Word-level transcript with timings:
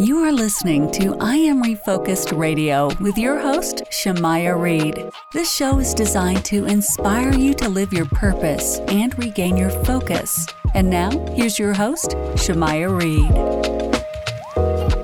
You 0.00 0.24
are 0.24 0.32
listening 0.32 0.90
to 0.92 1.16
I 1.20 1.36
Am 1.36 1.62
Refocused 1.62 2.36
Radio 2.36 2.88
with 3.00 3.16
your 3.16 3.38
host, 3.38 3.84
Shemaya 3.90 4.60
Reed. 4.60 5.08
This 5.32 5.54
show 5.54 5.78
is 5.78 5.94
designed 5.94 6.44
to 6.46 6.64
inspire 6.64 7.32
you 7.32 7.54
to 7.54 7.68
live 7.68 7.92
your 7.92 8.06
purpose 8.06 8.80
and 8.88 9.16
regain 9.16 9.56
your 9.56 9.70
focus. 9.70 10.48
And 10.74 10.90
now, 10.90 11.10
here's 11.34 11.60
your 11.60 11.74
host, 11.74 12.10
Shemaya 12.34 12.90
Reed. 12.90 13.30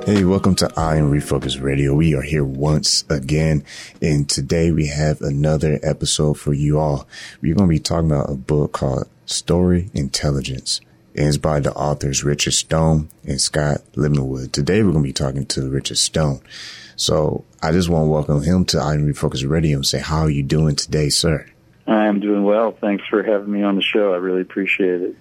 Hey, 0.08 0.24
welcome 0.24 0.56
to 0.56 0.68
I 0.76 0.96
Am 0.96 1.12
Refocused 1.12 1.62
Radio. 1.62 1.94
We 1.94 2.16
are 2.16 2.22
here 2.22 2.44
once 2.44 3.04
again, 3.08 3.62
and 4.02 4.28
today 4.28 4.72
we 4.72 4.88
have 4.88 5.20
another 5.20 5.78
episode 5.84 6.40
for 6.40 6.52
you 6.52 6.80
all. 6.80 7.06
We're 7.40 7.54
going 7.54 7.68
to 7.68 7.74
be 7.74 7.78
talking 7.78 8.10
about 8.10 8.30
a 8.30 8.34
book 8.34 8.72
called 8.72 9.08
Story 9.24 9.88
Intelligence. 9.94 10.80
And 11.16 11.26
it's 11.26 11.38
by 11.38 11.58
the 11.58 11.72
authors 11.72 12.22
Richard 12.22 12.52
Stone 12.52 13.08
and 13.24 13.40
Scott 13.40 13.78
Livengood. 13.94 14.52
Today 14.52 14.82
we're 14.82 14.92
going 14.92 15.02
to 15.02 15.08
be 15.08 15.12
talking 15.12 15.44
to 15.46 15.68
Richard 15.68 15.98
Stone. 15.98 16.40
So 16.94 17.44
I 17.62 17.72
just 17.72 17.88
want 17.88 18.04
to 18.04 18.10
welcome 18.10 18.42
him 18.42 18.64
to 18.66 18.78
I 18.78 18.94
Am 18.94 19.12
Refocused 19.12 19.48
Radio 19.48 19.78
and 19.78 19.86
say, 19.86 19.98
how 19.98 20.20
are 20.20 20.30
you 20.30 20.44
doing 20.44 20.76
today, 20.76 21.08
sir? 21.08 21.46
I'm 21.86 22.20
doing 22.20 22.44
well. 22.44 22.70
Thanks 22.72 23.04
for 23.10 23.24
having 23.24 23.50
me 23.50 23.62
on 23.64 23.74
the 23.74 23.82
show. 23.82 24.12
I 24.12 24.18
really 24.18 24.42
appreciate 24.42 25.02
it. 25.02 25.16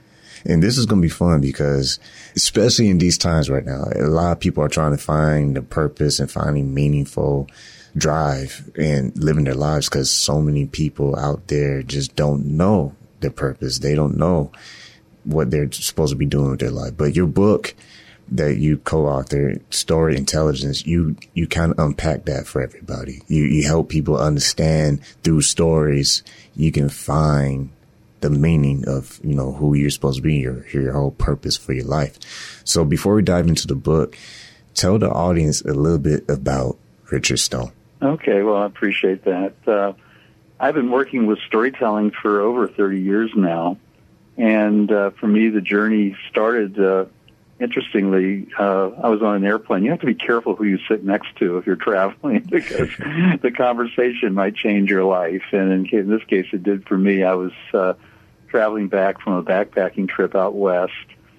And 0.45 0.61
this 0.61 0.77
is 0.77 0.85
going 0.85 1.01
to 1.01 1.05
be 1.05 1.09
fun 1.09 1.41
because, 1.41 1.99
especially 2.35 2.89
in 2.89 2.99
these 2.99 3.17
times 3.17 3.49
right 3.49 3.65
now, 3.65 3.85
a 3.95 4.03
lot 4.03 4.33
of 4.33 4.39
people 4.39 4.63
are 4.63 4.69
trying 4.69 4.91
to 4.91 4.97
find 4.97 5.55
the 5.55 5.61
purpose 5.63 6.19
and 6.19 6.29
finding 6.29 6.73
meaningful 6.73 7.47
drive 7.97 8.69
and 8.77 9.17
living 9.17 9.45
their 9.45 9.55
lives 9.55 9.89
because 9.89 10.11
so 10.11 10.39
many 10.39 10.67
people 10.67 11.15
out 11.15 11.47
there 11.47 11.81
just 11.81 12.15
don't 12.15 12.45
know 12.45 12.95
their 13.21 13.31
purpose. 13.31 13.79
They 13.79 13.95
don't 13.95 14.17
know 14.17 14.51
what 15.29 15.51
they're 15.51 15.71
supposed 15.71 16.11
to 16.11 16.17
be 16.17 16.25
doing 16.25 16.51
with 16.51 16.59
their 16.59 16.71
life. 16.71 16.93
But 16.97 17.15
your 17.15 17.27
book 17.27 17.75
that 18.31 18.57
you 18.57 18.77
co-authored, 18.77 19.61
Story 19.73 20.15
Intelligence, 20.15 20.85
you, 20.85 21.15
you 21.33 21.47
kind 21.47 21.71
of 21.71 21.79
unpack 21.79 22.25
that 22.25 22.47
for 22.47 22.61
everybody. 22.61 23.21
You, 23.27 23.43
you 23.43 23.65
help 23.65 23.89
people 23.89 24.17
understand 24.17 25.03
through 25.23 25.41
stories, 25.41 26.23
you 26.55 26.71
can 26.71 26.89
find 26.89 27.69
the 28.21 28.29
meaning 28.29 28.87
of, 28.87 29.19
you 29.23 29.33
know, 29.33 29.53
who 29.53 29.73
you're 29.73 29.89
supposed 29.89 30.17
to 30.17 30.21
be, 30.21 30.35
your, 30.35 30.67
your 30.69 30.93
whole 30.93 31.11
purpose 31.11 31.57
for 31.57 31.73
your 31.73 31.85
life. 31.85 32.19
So 32.65 32.83
before 32.85 33.15
we 33.15 33.21
dive 33.23 33.47
into 33.47 33.65
the 33.65 33.75
book, 33.75 34.17
tell 34.73 34.99
the 34.99 35.09
audience 35.09 35.61
a 35.61 35.73
little 35.73 35.99
bit 35.99 36.29
about 36.29 36.77
Richard 37.11 37.37
Stone. 37.37 37.71
Okay, 38.01 38.43
well, 38.43 38.57
I 38.57 38.65
appreciate 38.65 39.23
that. 39.25 39.53
Uh, 39.65 39.93
I've 40.59 40.75
been 40.75 40.91
working 40.91 41.25
with 41.25 41.39
storytelling 41.47 42.11
for 42.11 42.41
over 42.41 42.67
30 42.67 43.01
years 43.01 43.31
now. 43.35 43.77
And 44.39 44.89
uh, 44.89 45.09
for 45.19 45.27
me, 45.27 45.49
the 45.49 45.59
journey 45.59 46.15
started, 46.29 46.79
uh, 46.79 47.05
interestingly, 47.59 48.47
uh, 48.57 48.91
I 48.91 49.09
was 49.09 49.21
on 49.21 49.35
an 49.35 49.45
airplane. 49.45 49.83
You 49.83 49.91
have 49.91 49.99
to 49.99 50.05
be 50.05 50.15
careful 50.15 50.55
who 50.55 50.63
you 50.63 50.79
sit 50.87 51.03
next 51.03 51.35
to 51.39 51.57
if 51.57 51.67
you're 51.67 51.75
traveling 51.75 52.39
because 52.49 52.87
the 53.41 53.51
conversation 53.55 54.33
might 54.33 54.55
change 54.55 54.89
your 54.89 55.03
life. 55.03 55.43
And 55.51 55.73
in, 55.73 55.99
in 55.99 56.09
this 56.09 56.23
case, 56.23 56.45
it 56.53 56.63
did 56.63 56.87
for 56.87 56.97
me. 56.97 57.23
I 57.23 57.33
was 57.33 57.51
uh, 57.73 57.95
traveling 58.47 58.87
back 58.87 59.19
from 59.19 59.33
a 59.33 59.43
backpacking 59.43 60.07
trip 60.07 60.35
out 60.35 60.55
west. 60.55 60.93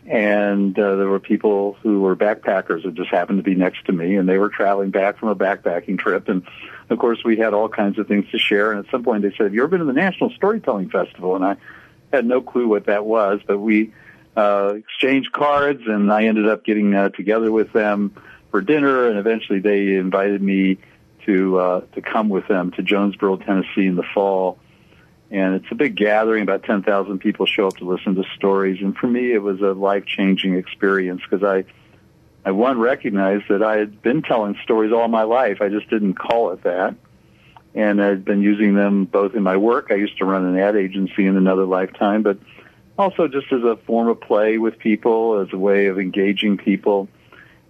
And 0.07 0.79
uh, 0.79 0.97
there 0.97 1.09
were 1.09 1.21
people 1.21 1.79
who 1.83 2.01
were 2.01 2.17
backpackers 2.17 2.83
that 2.83 2.95
just 2.95 3.11
happened 3.11 3.39
to 3.39 3.43
be 3.43 3.55
next 3.55 3.87
to 3.87 3.93
me, 3.93 4.17
and 4.17 4.29
they 4.29 4.39
were 4.39 4.49
traveling 4.51 4.91
back 4.91 5.19
from 5.19 5.31
a 5.31 5.37
backpacking 5.37 5.99
trip. 5.99 6.29
And 6.29 6.43
of 6.91 6.99
course, 6.99 7.23
we 7.25 7.37
had 7.37 7.55
all 7.55 7.69
kinds 7.69 7.99
of 7.99 8.09
things 8.09 8.29
to 8.33 8.39
share. 8.39 8.73
And 8.73 8.85
at 8.85 8.91
some 8.91 9.05
point, 9.05 9.23
they 9.23 9.31
said, 9.31 9.45
"Have 9.45 9.55
you 9.55 9.63
ever 9.63 9.69
been 9.69 9.79
to 9.81 9.85
the 9.85 9.93
National 9.93 10.31
Storytelling 10.31 10.91
Festival?" 10.91 11.37
And 11.37 11.45
I 11.45 11.57
had 12.13 12.27
no 12.27 12.41
clue 12.41 12.69
what 12.69 12.87
that 12.87 13.05
was, 13.05 13.41
but 13.47 13.59
we 13.59 13.93
uh, 14.37 14.75
exchanged 14.77 15.33
cards, 15.33 15.83
and 15.87 16.13
I 16.13 16.25
ended 16.25 16.49
up 16.49 16.65
getting 16.65 16.95
uh, 16.95 17.11
together 17.11 17.51
with 17.51 17.73
them 17.73 18.15
for 18.51 18.61
dinner, 18.61 19.09
and 19.09 19.19
eventually 19.19 19.61
they 19.61 19.95
invited 19.95 20.43
me 20.43 20.79
to 21.27 21.59
uh, 21.59 21.81
to 21.93 22.03
come 22.03 22.29
with 22.29 22.49
them 22.49 22.73
to 22.73 22.83
Jonesborough, 22.83 23.45
Tennessee, 23.45 23.87
in 23.87 23.97
the 23.97 24.05
fall. 24.15 24.59
And 25.31 25.55
it's 25.55 25.67
a 25.71 25.75
big 25.75 25.95
gathering; 25.95 26.43
about 26.43 26.65
ten 26.65 26.83
thousand 26.83 27.19
people 27.21 27.47
show 27.47 27.67
up 27.67 27.77
to 27.79 27.85
listen 27.85 28.15
to 28.17 28.25
stories. 28.37 28.81
And 28.81 28.97
for 28.97 29.07
me, 29.07 29.33
it 29.33 29.43
was 29.43 29.61
a 29.61 29.73
life 29.73 30.07
changing 30.07 30.57
experience 30.57 31.23
because 31.29 31.45
I, 31.45 31.65
I 32.45 32.53
one 32.53 32.79
recognized 32.79 33.45
that 33.49 33.63
I 33.63 33.77
had 33.77 34.03
been 34.03 34.23
telling 34.23 34.57
stories 34.65 34.93
all 34.93 35.07
my 35.09 35.23
life. 35.23 35.61
I 35.61 35.69
just 35.69 35.89
didn't 35.91 36.15
call 36.15 36.51
it 36.53 36.65
that 36.65 36.97
and 37.75 38.03
I've 38.03 38.25
been 38.25 38.43
using 38.43 38.75
them 38.75 39.05
both 39.05 39.35
in 39.35 39.43
my 39.43 39.57
work. 39.57 39.89
I 39.91 39.95
used 39.95 40.19
to 40.19 40.25
run 40.25 40.45
an 40.45 40.59
ad 40.59 40.77
agency 40.77 41.27
in 41.27 41.37
another 41.37 41.65
lifetime, 41.65 42.23
but 42.23 42.39
also 42.99 43.29
just 43.29 43.53
as 43.53 43.63
a 43.63 43.77
form 43.87 44.09
of 44.09 44.21
play 44.21 44.59
with 44.59 44.79
people, 44.79 45.41
as 45.41 45.53
a 45.53 45.59
way 45.59 45.87
of 45.87 45.99
engaging 45.99 46.59
people, 46.59 47.09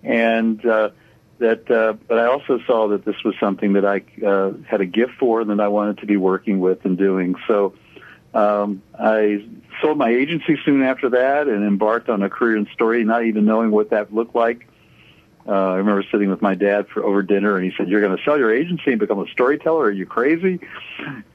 and 0.03 0.65
uh, 0.65 0.91
that. 1.39 1.71
Uh, 1.71 1.95
but 2.09 2.19
I 2.19 2.27
also 2.27 2.61
saw 2.67 2.89
that 2.89 3.05
this 3.05 3.23
was 3.25 3.35
something 3.39 3.75
that 3.75 3.85
I 3.85 4.03
uh, 4.25 4.53
had 4.67 4.81
a 4.81 4.87
gift 4.87 5.13
for, 5.19 5.41
and 5.41 5.51
that 5.51 5.61
I 5.61 5.69
wanted 5.69 5.99
to 5.99 6.07
be 6.07 6.17
working 6.17 6.61
with 6.61 6.85
and 6.85 6.97
doing. 6.97 7.37
So 7.47 7.75
um, 8.35 8.83
I 8.99 9.45
sold 9.83 9.99
my 9.99 10.11
agency 10.11 10.59
soon 10.65 10.83
after 10.83 11.11
that, 11.11 11.47
and 11.47 11.65
embarked 11.65 12.09
on 12.09 12.23
a 12.23 12.31
career 12.31 12.57
in 12.57 12.67
story, 12.73 13.05
not 13.05 13.25
even 13.25 13.45
knowing 13.45 13.71
what 13.71 13.91
that 13.91 14.15
looked 14.15 14.35
like. 14.35 14.67
Uh, 15.47 15.53
I 15.53 15.77
remember 15.77 16.05
sitting 16.11 16.29
with 16.29 16.43
my 16.43 16.55
dad 16.55 16.89
for 16.89 17.03
over 17.05 17.23
dinner, 17.23 17.57
and 17.57 17.65
he 17.65 17.73
said, 17.77 17.89
"You're 17.89 18.01
going 18.01 18.17
to 18.17 18.23
sell 18.25 18.39
your 18.39 18.53
agency 18.53 18.91
and 18.91 19.01
become 19.01 19.21
a 19.21 19.29
storyteller? 19.29 19.87
Are 19.87 19.91
you 19.91 20.07
crazy?" 20.07 20.61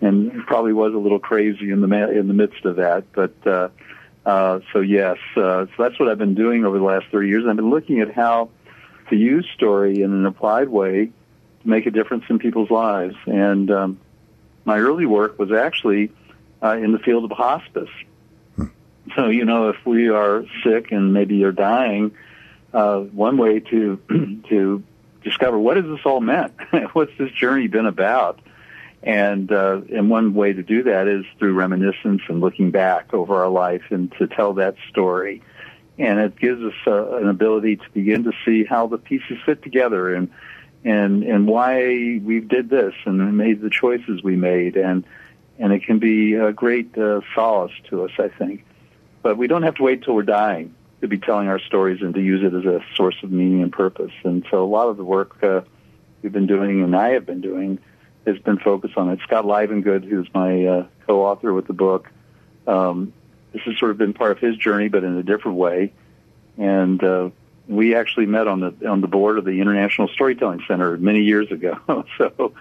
And 0.02 0.46
probably 0.46 0.74
was 0.74 0.94
a 0.94 0.98
little 0.98 1.20
crazy 1.20 1.72
in 1.72 1.82
the 1.82 1.88
ma- 1.88 2.08
in 2.08 2.28
the 2.28 2.34
midst 2.34 2.66
of 2.66 2.76
that. 2.76 3.06
But 3.14 3.34
uh, 3.46 3.70
uh, 4.26 4.60
so 4.74 4.82
yes, 4.82 5.18
uh, 5.36 5.66
so 5.66 5.70
that's 5.78 6.00
what 6.00 6.10
I've 6.10 6.18
been 6.18 6.36
doing 6.36 6.66
over 6.66 6.78
the 6.78 6.84
last 6.84 7.08
30 7.12 7.28
years. 7.28 7.46
I've 7.48 7.56
been 7.56 7.70
looking 7.70 8.00
at 8.00 8.14
how 8.14 8.50
to 9.10 9.16
use 9.16 9.48
story 9.54 10.02
in 10.02 10.12
an 10.12 10.26
applied 10.26 10.70
way 10.70 11.12
to 11.62 11.68
make 11.68 11.86
a 11.86 11.92
difference 11.92 12.26
in 12.30 12.40
people's 12.40 12.72
lives. 12.72 13.16
And 13.26 13.70
um, 13.72 14.00
my 14.66 14.80
early 14.80 15.06
work 15.06 15.38
was 15.38 15.52
actually 15.52 16.12
uh, 16.62 16.78
in 16.78 16.92
the 16.92 17.00
field 17.00 17.32
of 17.32 17.38
hospice. 17.38 17.90
So 19.16 19.30
you 19.30 19.46
know, 19.46 19.70
if 19.70 19.86
we 19.86 20.10
are 20.10 20.46
sick 20.64 20.92
and 20.92 21.14
maybe 21.14 21.36
you're 21.36 21.52
dying 21.52 22.16
uh, 22.76 23.00
one 23.00 23.38
way 23.38 23.62
to 23.62 24.00
to 24.50 24.84
discover 25.24 25.58
what 25.58 25.78
has 25.78 25.86
this 25.86 26.06
all 26.06 26.20
meant? 26.20 26.54
What's 26.94 27.18
this 27.18 27.32
journey 27.32 27.68
been 27.68 27.86
about? 27.86 28.40
And 29.02 29.52
uh, 29.52 29.82
and 29.94 30.10
one 30.10 30.34
way 30.34 30.52
to 30.52 30.62
do 30.62 30.84
that 30.84 31.08
is 31.08 31.26
through 31.40 31.54
reminiscence 31.54 32.22
and 32.28 32.42
looking 32.42 32.72
back 32.72 33.14
over 33.14 33.44
our 33.44 33.50
life 33.50 33.84
and 33.92 34.12
to 34.20 34.28
tell 34.28 34.54
that 34.56 34.76
story. 34.90 35.42
And 35.98 36.20
it 36.20 36.38
gives 36.38 36.62
us 36.62 36.74
uh, 36.86 37.16
an 37.18 37.30
ability 37.30 37.78
to 37.78 37.90
begin 37.94 38.26
to 38.26 38.34
see 38.44 38.66
how 38.66 38.88
the 38.88 38.98
pieces 38.98 39.38
fit 39.46 39.64
together 39.64 40.14
and 40.14 40.30
and 40.84 41.24
and 41.24 41.48
why 41.48 42.20
we 42.22 42.42
did 42.42 42.70
this 42.70 42.94
and 43.06 43.38
made 43.38 43.62
the 43.62 43.70
choices 43.70 44.22
we 44.22 44.36
made 44.36 44.76
and 44.76 45.06
and 45.60 45.72
it 45.72 45.86
can 45.86 46.00
be 46.00 46.34
a 46.34 46.52
great 46.52 46.98
uh, 46.98 47.22
solace 47.34 47.72
to 47.90 48.04
us, 48.04 48.12
I 48.20 48.28
think. 48.28 48.66
But 49.22 49.38
we 49.38 49.48
don't 49.48 49.64
have 49.64 49.76
to 49.76 49.84
wait 49.84 50.04
till 50.04 50.14
we're 50.14 50.24
dying 50.24 50.76
to 51.06 51.18
be 51.18 51.18
telling 51.18 51.48
our 51.48 51.60
stories 51.60 52.02
and 52.02 52.14
to 52.16 52.22
use 52.22 52.44
it 52.44 52.54
as 52.54 52.66
a 52.66 52.84
source 52.96 53.16
of 53.24 53.32
meaning 53.32 53.62
and 53.62 53.72
purpose. 53.72 54.12
And 54.24 54.46
so 54.50 54.64
a 54.64 54.68
lot 54.68 54.90
of 54.90 54.98
the 54.98 55.04
work 55.04 55.42
uh, 55.44 55.62
we've 56.22 56.34
been 56.34 56.48
doing 56.48 56.84
and 56.84 56.96
I 56.96 57.10
have 57.10 57.26
been 57.26 57.42
doing 57.42 57.80
has 58.26 58.40
been 58.40 58.58
focused 58.58 58.98
on 58.98 59.10
it. 59.10 59.20
Scott 59.24 59.46
Livengood, 59.46 60.04
who's 60.04 60.28
my 60.34 60.66
uh, 60.66 60.88
co-author 61.06 61.54
with 61.54 61.68
the 61.68 61.74
book, 61.74 62.10
um, 62.68 63.14
this 63.54 63.62
has 63.64 63.78
sort 63.78 63.92
of 63.92 63.98
been 63.98 64.14
part 64.14 64.32
of 64.32 64.40
his 64.40 64.58
journey, 64.58 64.90
but 64.90 65.04
in 65.04 65.16
a 65.16 65.24
different 65.24 65.58
way. 65.58 65.94
And 66.58 67.04
uh, 67.04 67.30
we 67.68 67.96
actually 67.96 68.26
met 68.26 68.48
on 68.48 68.60
the 68.60 68.90
on 68.90 69.02
the 69.02 69.08
board 69.08 69.38
of 69.38 69.46
the 69.46 69.62
International 69.62 70.08
Storytelling 70.08 70.64
Center 70.68 70.98
many 70.98 71.22
years 71.22 71.52
ago. 71.52 72.06
so, 72.18 72.54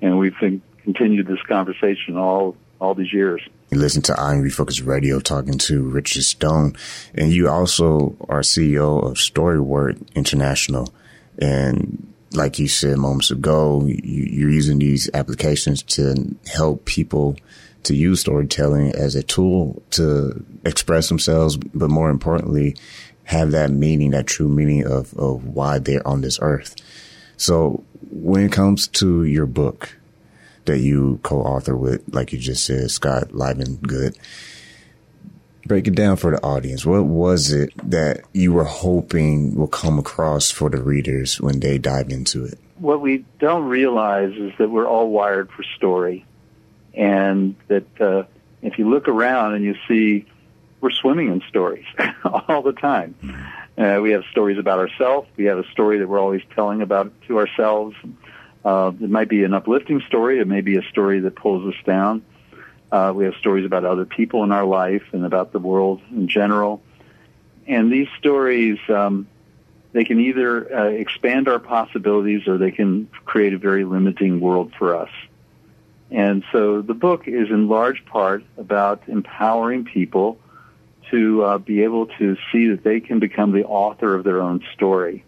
and 0.00 0.18
we've 0.18 0.38
been, 0.40 0.60
continued 0.82 1.26
this 1.26 1.40
conversation 1.42 2.16
all 2.16 2.56
all 2.82 2.94
these 2.94 3.12
years. 3.12 3.40
You 3.70 3.78
listen 3.78 4.02
to 4.02 4.20
I 4.20 4.34
Am 4.34 4.42
Refocused 4.42 4.84
Radio 4.84 5.20
talking 5.20 5.56
to 5.56 5.82
Richard 5.82 6.24
Stone, 6.24 6.74
and 7.14 7.32
you 7.32 7.48
also 7.48 8.16
are 8.28 8.40
CEO 8.40 9.02
of 9.02 9.14
StoryWork 9.14 10.14
International. 10.14 10.92
And 11.38 12.12
like 12.32 12.58
you 12.58 12.66
said 12.66 12.98
moments 12.98 13.30
ago, 13.30 13.84
you, 13.86 14.46
are 14.46 14.50
using 14.50 14.80
these 14.80 15.08
applications 15.14 15.82
to 15.84 16.36
help 16.52 16.84
people 16.84 17.36
to 17.84 17.94
use 17.94 18.20
storytelling 18.20 18.92
as 18.96 19.14
a 19.14 19.22
tool 19.22 19.80
to 19.90 20.44
express 20.64 21.08
themselves, 21.08 21.56
but 21.56 21.88
more 21.88 22.10
importantly, 22.10 22.76
have 23.24 23.52
that 23.52 23.70
meaning, 23.70 24.10
that 24.10 24.26
true 24.26 24.48
meaning 24.48 24.84
of, 24.84 25.14
of 25.14 25.44
why 25.44 25.78
they're 25.78 26.06
on 26.06 26.20
this 26.20 26.38
earth. 26.42 26.74
So 27.36 27.84
when 28.10 28.44
it 28.44 28.52
comes 28.52 28.88
to 28.88 29.22
your 29.24 29.46
book 29.46 29.96
that 30.64 30.78
you 30.78 31.20
co-author 31.22 31.76
with, 31.76 32.02
like 32.12 32.32
you 32.32 32.38
just 32.38 32.64
said, 32.64 32.90
Scott 32.90 33.28
Livengood, 33.28 34.16
break 35.66 35.86
it 35.86 35.94
down 35.94 36.16
for 36.16 36.30
the 36.30 36.42
audience. 36.42 36.84
What 36.84 37.04
was 37.04 37.52
it 37.52 37.72
that 37.90 38.22
you 38.32 38.52
were 38.52 38.64
hoping 38.64 39.54
will 39.54 39.68
come 39.68 39.98
across 39.98 40.50
for 40.50 40.70
the 40.70 40.82
readers 40.82 41.40
when 41.40 41.60
they 41.60 41.78
dive 41.78 42.10
into 42.10 42.44
it? 42.44 42.58
What 42.78 43.00
we 43.00 43.24
don't 43.38 43.64
realize 43.64 44.32
is 44.34 44.52
that 44.58 44.70
we're 44.70 44.88
all 44.88 45.10
wired 45.10 45.50
for 45.50 45.62
story, 45.76 46.24
and 46.94 47.54
that 47.68 48.00
uh, 48.00 48.24
if 48.60 48.78
you 48.78 48.90
look 48.90 49.08
around 49.08 49.54
and 49.54 49.64
you 49.64 49.76
see 49.86 50.26
we're 50.82 50.90
swimming 50.90 51.28
in 51.28 51.40
stories 51.48 51.86
all 52.24 52.60
the 52.60 52.72
time. 52.72 53.14
Uh, 53.78 54.00
we 54.02 54.10
have 54.10 54.24
stories 54.30 54.58
about 54.58 54.80
ourselves. 54.80 55.28
We 55.36 55.44
have 55.44 55.58
a 55.58 55.66
story 55.70 55.98
that 55.98 56.08
we're 56.08 56.18
always 56.18 56.42
telling 56.54 56.82
about 56.82 57.12
to 57.28 57.38
ourselves. 57.38 57.96
Uh, 58.64 58.92
it 59.00 59.10
might 59.10 59.28
be 59.28 59.44
an 59.44 59.54
uplifting 59.54 60.00
story. 60.06 60.38
It 60.38 60.46
may 60.46 60.60
be 60.60 60.76
a 60.76 60.82
story 60.90 61.20
that 61.20 61.34
pulls 61.34 61.66
us 61.72 61.80
down. 61.84 62.24
Uh, 62.90 63.12
we 63.14 63.24
have 63.24 63.34
stories 63.36 63.64
about 63.64 63.84
other 63.84 64.04
people 64.04 64.44
in 64.44 64.52
our 64.52 64.64
life 64.64 65.02
and 65.12 65.24
about 65.24 65.52
the 65.52 65.58
world 65.58 66.00
in 66.10 66.28
general. 66.28 66.82
And 67.66 67.90
these 67.90 68.08
stories, 68.18 68.78
um, 68.88 69.26
they 69.92 70.04
can 70.04 70.20
either 70.20 70.74
uh, 70.74 70.88
expand 70.88 71.48
our 71.48 71.58
possibilities 71.58 72.46
or 72.46 72.58
they 72.58 72.70
can 72.70 73.08
create 73.24 73.54
a 73.54 73.58
very 73.58 73.84
limiting 73.84 74.40
world 74.40 74.72
for 74.78 74.94
us. 74.94 75.10
And 76.10 76.44
so 76.52 76.82
the 76.82 76.94
book 76.94 77.26
is 77.26 77.48
in 77.48 77.68
large 77.68 78.04
part 78.04 78.44
about 78.58 79.02
empowering 79.08 79.84
people 79.84 80.38
to 81.10 81.42
uh, 81.42 81.58
be 81.58 81.82
able 81.84 82.06
to 82.06 82.36
see 82.52 82.68
that 82.68 82.84
they 82.84 83.00
can 83.00 83.18
become 83.18 83.52
the 83.52 83.64
author 83.64 84.14
of 84.14 84.24
their 84.24 84.40
own 84.42 84.62
story. 84.74 85.24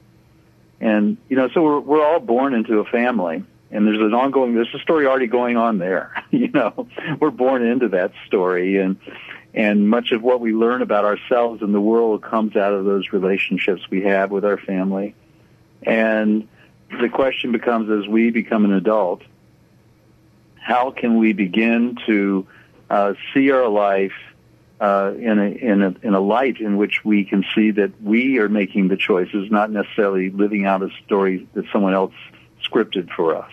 And, 0.85 1.17
you 1.31 1.37
know, 1.37 1.49
so 1.49 1.63
we're, 1.63 1.81
we're 1.81 2.07
all 2.07 2.21
born 2.21 2.53
into 2.53 2.79
a 2.79 2.85
family 2.85 3.43
and 3.71 3.87
there's 3.87 4.01
an 4.01 4.13
ongoing 4.13 4.55
there's 4.55 4.73
a 4.75 4.79
story 4.79 5.07
already 5.07 5.27
going 5.27 5.57
on 5.57 5.79
there 5.79 6.23
you 6.31 6.49
know. 6.49 6.87
We're 7.19 7.31
born 7.31 7.67
into 7.67 7.89
that 7.89 8.13
story 8.27 8.79
and 8.79 8.97
and 9.55 9.89
much 9.89 10.13
of 10.13 10.23
what 10.23 10.41
we 10.41 10.53
learn 10.53 10.83
about 10.83 11.05
ourselves 11.05 11.63
and 11.63 11.75
the 11.75 11.81
world 11.81 12.23
comes 12.23 12.55
out 12.55 12.73
of 12.73 12.85
those 12.85 13.13
relationships 13.13 13.83
we 13.89 14.03
have 14.03 14.31
with 14.31 14.45
our 14.45 14.59
family. 14.59 15.15
And 15.85 16.49
the 17.01 17.09
question 17.09 17.53
becomes 17.53 17.89
as 17.89 18.09
we 18.09 18.31
become 18.31 18.65
an 18.65 18.73
adult 18.73 19.23
how 20.57 20.91
can 20.91 21.19
we 21.19 21.33
begin 21.33 21.97
to 22.07 22.47
uh, 22.91 23.15
see 23.33 23.51
our 23.51 23.69
life 23.69 24.13
uh, 24.85 25.15
in 25.31 25.39
a 25.39 25.49
in 25.73 25.83
a 25.83 25.95
in 26.03 26.15
a 26.15 26.21
light 26.21 26.61
in 26.61 26.77
which 26.77 26.97
we 27.05 27.25
can 27.25 27.45
see 27.55 27.71
that 27.71 27.93
we 28.03 28.39
are 28.39 28.51
making 28.51 28.89
the 28.89 28.97
choices, 28.97 29.51
not 29.51 29.71
necessarily 29.71 30.31
living 30.31 30.67
out 30.67 30.83
a 30.83 30.91
story 31.05 31.49
that 31.55 31.65
someone 31.73 31.95
else 31.95 32.15
scripted 32.67 33.09
for 33.17 33.37
us. 33.37 33.53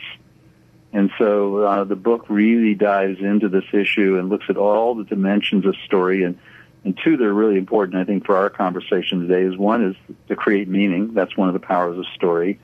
And 0.94 1.10
so 1.18 1.58
uh, 1.64 1.84
the 1.86 1.96
book 1.96 2.26
really 2.28 2.76
dives 2.76 3.20
into 3.22 3.48
this 3.48 3.64
issue 3.72 4.18
and 4.18 4.30
looks 4.30 4.48
at 4.50 4.58
all 4.58 4.96
the 4.96 5.06
dimensions 5.06 5.66
of 5.66 5.76
story. 5.86 6.24
And, 6.24 6.38
and 6.84 7.00
two 7.02 7.16
that 7.16 7.24
are 7.24 7.34
really 7.34 7.58
important, 7.58 7.96
I 7.96 8.04
think, 8.04 8.26
for 8.26 8.36
our 8.36 8.50
conversation 8.50 9.26
today 9.26 9.44
is 9.44 9.58
one 9.58 9.86
is 9.90 9.96
to 10.28 10.36
create 10.36 10.68
meaning. 10.68 11.14
That's 11.14 11.38
one 11.38 11.48
of 11.48 11.54
the 11.54 11.66
powers 11.66 11.98
of 11.98 12.06
story. 12.16 12.60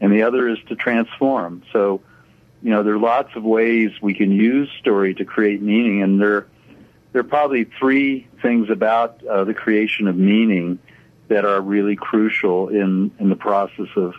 And 0.00 0.12
the 0.12 0.24
other 0.24 0.48
is 0.48 0.58
to 0.68 0.76
transform. 0.76 1.62
So, 1.72 2.02
you 2.62 2.70
know, 2.72 2.82
there 2.82 2.94
are 2.94 2.98
lots 2.98 3.30
of 3.36 3.42
ways 3.42 3.90
we 4.02 4.12
can 4.12 4.32
use 4.32 4.68
story 4.80 5.14
to 5.14 5.24
create 5.24 5.62
meaning. 5.62 6.02
And 6.02 6.20
there, 6.20 6.46
there 7.16 7.22
are 7.22 7.24
probably 7.24 7.64
three 7.64 8.28
things 8.42 8.68
about 8.68 9.24
uh, 9.24 9.42
the 9.44 9.54
creation 9.54 10.06
of 10.06 10.18
meaning 10.18 10.78
that 11.28 11.46
are 11.46 11.62
really 11.62 11.96
crucial 11.96 12.68
in, 12.68 13.10
in 13.18 13.30
the 13.30 13.36
process 13.36 13.88
of 13.96 14.12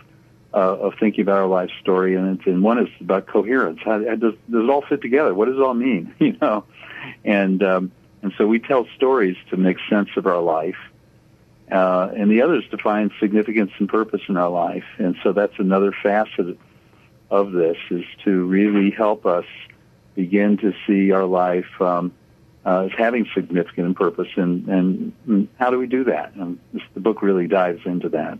uh, 0.52 0.56
of 0.56 0.94
thinking 0.98 1.22
about 1.22 1.38
our 1.38 1.46
life 1.46 1.70
story, 1.80 2.16
and, 2.16 2.44
and 2.44 2.60
one 2.60 2.80
is 2.80 2.88
about 3.00 3.28
coherence. 3.28 3.78
How, 3.84 4.04
how 4.04 4.16
does, 4.16 4.34
does 4.50 4.64
it 4.64 4.68
all 4.68 4.82
fit 4.82 5.00
together? 5.00 5.32
What 5.32 5.46
does 5.46 5.54
it 5.54 5.62
all 5.62 5.74
mean? 5.74 6.12
You 6.18 6.36
know, 6.42 6.64
and 7.24 7.62
um, 7.62 7.92
and 8.22 8.32
so 8.36 8.48
we 8.48 8.58
tell 8.58 8.88
stories 8.96 9.36
to 9.50 9.56
make 9.56 9.76
sense 9.88 10.08
of 10.16 10.26
our 10.26 10.42
life, 10.42 10.78
uh, 11.70 12.10
and 12.16 12.28
the 12.28 12.42
other 12.42 12.56
is 12.56 12.68
to 12.72 12.78
find 12.78 13.12
significance 13.20 13.70
and 13.78 13.88
purpose 13.88 14.22
in 14.28 14.36
our 14.36 14.50
life. 14.50 14.86
And 14.98 15.14
so 15.22 15.30
that's 15.32 15.56
another 15.58 15.92
facet 16.02 16.58
of 17.30 17.52
this 17.52 17.76
is 17.92 18.04
to 18.24 18.44
really 18.46 18.90
help 18.90 19.24
us 19.24 19.46
begin 20.16 20.56
to 20.56 20.74
see 20.84 21.12
our 21.12 21.26
life 21.26 21.80
um, 21.80 22.12
uh, 22.68 22.88
having 22.96 23.26
significant 23.34 23.96
purpose. 23.96 24.28
And, 24.36 24.68
and, 24.68 25.12
and 25.26 25.48
how 25.58 25.70
do 25.70 25.78
we 25.78 25.86
do 25.86 26.04
that? 26.04 26.34
And 26.34 26.58
this, 26.72 26.82
the 26.94 27.00
book 27.00 27.22
really 27.22 27.46
dives 27.46 27.80
into 27.86 28.08
that 28.10 28.38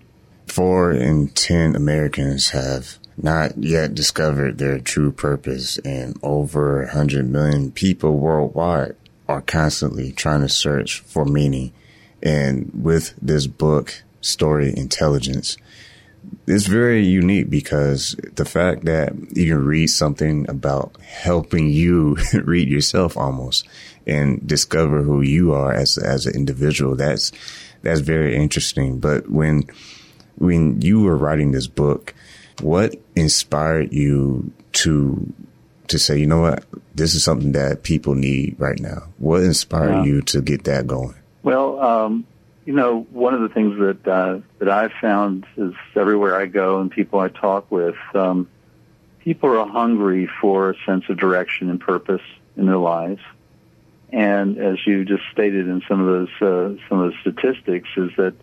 four 0.50 0.92
in 0.92 1.28
ten 1.28 1.76
Americans 1.76 2.50
have 2.50 2.98
not 3.16 3.56
yet 3.58 3.94
discovered 3.94 4.58
their 4.58 4.78
true 4.78 5.12
purpose, 5.12 5.78
and 5.78 6.18
over 6.22 6.78
100 6.82 7.28
million 7.28 7.70
people 7.70 8.16
worldwide 8.16 8.96
are 9.28 9.42
constantly 9.42 10.12
trying 10.12 10.40
to 10.40 10.48
search 10.48 11.00
for 11.00 11.24
meaning. 11.24 11.72
And 12.22 12.70
with 12.74 13.14
this 13.20 13.46
book, 13.46 14.02
Story 14.20 14.72
Intelligence, 14.76 15.56
it's 16.46 16.66
very 16.66 17.04
unique 17.04 17.50
because 17.50 18.16
the 18.34 18.44
fact 18.44 18.84
that 18.84 19.12
you 19.36 19.46
can 19.46 19.64
read 19.64 19.88
something 19.88 20.48
about 20.48 20.96
helping 21.00 21.68
you 21.68 22.16
read 22.44 22.68
yourself 22.68 23.16
almost 23.16 23.66
and 24.06 24.46
discover 24.46 25.02
who 25.02 25.20
you 25.20 25.52
are 25.52 25.72
as 25.72 25.98
as 25.98 26.26
an 26.26 26.34
individual 26.34 26.96
that's 26.96 27.32
that's 27.82 28.00
very 28.00 28.34
interesting 28.36 28.98
but 28.98 29.30
when 29.30 29.64
when 30.38 30.80
you 30.80 31.02
were 31.02 31.16
writing 31.16 31.52
this 31.52 31.66
book, 31.66 32.14
what 32.60 32.94
inspired 33.14 33.92
you 33.92 34.52
to 34.72 35.32
to 35.88 35.98
say, 35.98 36.18
you 36.18 36.26
know 36.26 36.40
what, 36.40 36.64
this 36.94 37.14
is 37.14 37.24
something 37.24 37.52
that 37.52 37.82
people 37.82 38.14
need 38.14 38.56
right 38.58 38.78
now? 38.78 39.04
What 39.18 39.42
inspired 39.42 39.90
yeah. 39.90 40.04
you 40.04 40.22
to 40.22 40.42
get 40.42 40.64
that 40.64 40.86
going? 40.86 41.14
Well, 41.42 41.80
um, 41.80 42.26
you 42.68 42.74
know, 42.74 43.06
one 43.12 43.32
of 43.32 43.40
the 43.40 43.48
things 43.48 43.78
that 43.78 44.06
uh, 44.06 44.40
that 44.58 44.68
I've 44.68 44.92
found 45.00 45.46
is 45.56 45.72
everywhere 45.96 46.38
I 46.38 46.44
go 46.44 46.82
and 46.82 46.90
people 46.90 47.18
I 47.18 47.28
talk 47.28 47.70
with, 47.70 47.96
um, 48.12 48.46
people 49.20 49.48
are 49.58 49.66
hungry 49.66 50.28
for 50.38 50.72
a 50.72 50.74
sense 50.84 51.04
of 51.08 51.16
direction 51.16 51.70
and 51.70 51.80
purpose 51.80 52.20
in 52.58 52.66
their 52.66 52.76
lives. 52.76 53.22
And 54.10 54.58
as 54.58 54.86
you 54.86 55.06
just 55.06 55.22
stated 55.32 55.66
in 55.66 55.82
some 55.88 56.06
of 56.06 56.06
those 56.08 56.42
uh, 56.42 56.88
some 56.90 57.00
of 57.00 57.12
the 57.12 57.16
statistics, 57.22 57.88
is 57.96 58.10
that 58.18 58.34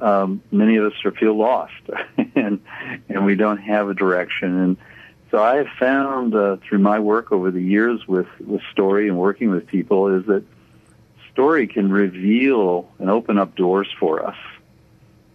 um, 0.00 0.42
many 0.50 0.74
of 0.74 0.86
us 0.86 1.04
are, 1.04 1.12
feel 1.12 1.38
lost 1.38 1.74
and 2.34 2.60
and 3.08 3.24
we 3.24 3.36
don't 3.36 3.58
have 3.58 3.88
a 3.88 3.94
direction 3.94 4.58
and 4.58 4.76
so 5.30 5.40
I 5.40 5.58
have 5.58 5.68
found 5.78 6.34
uh, 6.34 6.56
through 6.56 6.80
my 6.80 6.98
work 6.98 7.30
over 7.30 7.52
the 7.52 7.62
years 7.62 8.00
with 8.08 8.26
with 8.40 8.62
story 8.72 9.06
and 9.06 9.16
working 9.16 9.50
with 9.50 9.68
people 9.68 10.08
is 10.08 10.26
that 10.26 10.42
story 11.34 11.66
can 11.66 11.92
reveal 11.92 12.88
and 12.98 13.10
open 13.10 13.38
up 13.38 13.54
doors 13.54 13.88
for 14.00 14.26
us 14.26 14.36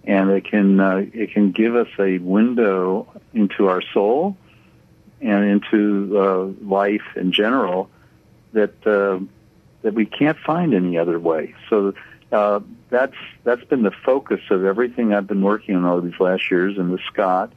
and 0.09 0.31
it 0.31 0.45
can 0.45 0.79
uh, 0.79 1.05
it 1.13 1.31
can 1.33 1.51
give 1.51 1.75
us 1.75 1.87
a 1.99 2.17
window 2.17 3.07
into 3.33 3.67
our 3.67 3.81
soul 3.93 4.35
and 5.21 5.45
into 5.45 6.17
uh, 6.17 6.65
life 6.67 7.15
in 7.15 7.31
general 7.31 7.89
that 8.53 8.73
uh, 8.87 9.19
that 9.83 9.93
we 9.93 10.05
can't 10.05 10.37
find 10.39 10.73
any 10.73 10.97
other 10.97 11.19
way. 11.19 11.53
So 11.69 11.93
uh, 12.31 12.61
that's 12.89 13.15
that's 13.43 13.63
been 13.65 13.83
the 13.83 13.91
focus 13.91 14.41
of 14.49 14.65
everything 14.65 15.13
I've 15.13 15.27
been 15.27 15.43
working 15.43 15.75
on 15.75 15.85
all 15.85 16.01
these 16.01 16.19
last 16.19 16.49
years, 16.49 16.77
and 16.77 16.91
with 16.91 17.01
Scott 17.11 17.51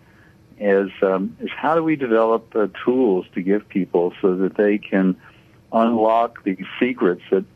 is 0.59 0.91
um, 1.01 1.37
is 1.41 1.51
how 1.57 1.75
do 1.75 1.83
we 1.83 1.97
develop 1.97 2.55
uh, 2.55 2.67
tools 2.85 3.25
to 3.35 3.43
give 3.43 3.69
people 3.69 4.13
so 4.21 4.37
that 4.37 4.57
they 4.57 4.77
can 4.77 5.17
unlock 5.73 6.45
these 6.45 6.67
secrets 6.79 7.23
that 7.31 7.47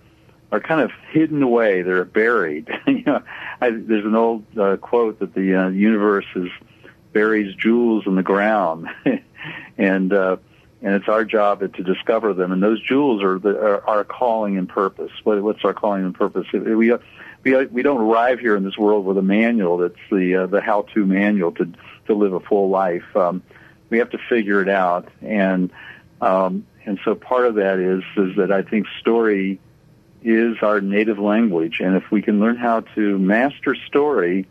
are 0.53 0.61
kind 0.61 0.81
of 0.81 0.91
hidden 1.11 1.43
away. 1.43 1.83
They're 1.83 2.05
buried. 2.05 2.69
you 2.87 3.03
know, 3.05 3.23
I, 3.61 3.71
there's 3.71 4.05
an 4.05 4.15
old 4.15 4.45
uh, 4.59 4.76
quote 4.76 5.19
that 5.21 5.35
the 5.35 5.55
uh, 5.55 5.69
universe 5.69 6.26
is 6.35 6.49
buries 7.12 7.55
jewels 7.57 8.07
in 8.07 8.15
the 8.15 8.23
ground, 8.23 8.88
and 9.79 10.12
uh, 10.12 10.37
and 10.83 10.95
it's 10.95 11.09
our 11.09 11.25
job 11.25 11.61
to 11.61 11.83
discover 11.83 12.35
them. 12.35 12.53
And 12.53 12.62
those 12.62 12.81
jewels 12.83 13.23
are, 13.23 13.38
the, 13.38 13.59
are 13.59 13.88
our 13.88 14.05
calling 14.05 14.59
and 14.59 14.69
purpose. 14.69 15.11
What, 15.25 15.43
what's 15.43 15.65
our 15.65 15.73
calling 15.73 16.05
and 16.05 16.15
purpose? 16.15 16.47
We 16.53 16.93
we 17.43 17.67
we 17.67 17.83
don't 17.83 18.00
arrive 18.00 18.41
here 18.41 18.57
in 18.57 18.65
this 18.65 18.76
world 18.76 19.05
with 19.05 19.19
a 19.19 19.23
manual 19.23 19.79
that's 19.79 19.95
the 20.11 20.37
uh, 20.37 20.47
the 20.47 20.61
how-to 20.61 21.07
manual 21.07 21.53
to 21.53 21.73
to 22.07 22.15
live 22.15 22.33
a 22.33 22.41
full 22.41 22.69
life. 22.69 23.17
Um, 23.17 23.43
we 23.88 23.99
have 23.99 24.11
to 24.11 24.19
figure 24.29 24.61
it 24.61 24.69
out, 24.69 25.09
and 25.23 25.71
um, 26.21 26.67
and 26.85 26.99
so 27.05 27.15
part 27.15 27.47
of 27.47 27.55
that 27.57 27.79
is 27.79 28.03
is 28.17 28.37
that 28.37 28.53
I 28.53 28.62
think 28.62 28.87
story 29.00 29.61
is 30.26 30.56
our 30.61 30.80
native 30.80 31.21
language, 31.21 31.78
and 31.78 31.95
if 31.95 32.11
we 32.11 32.21
can 32.21 32.40
learn 32.40 32.56
how 32.56 32.80
to 32.80 33.16
master 33.16 33.76
story 33.87 34.47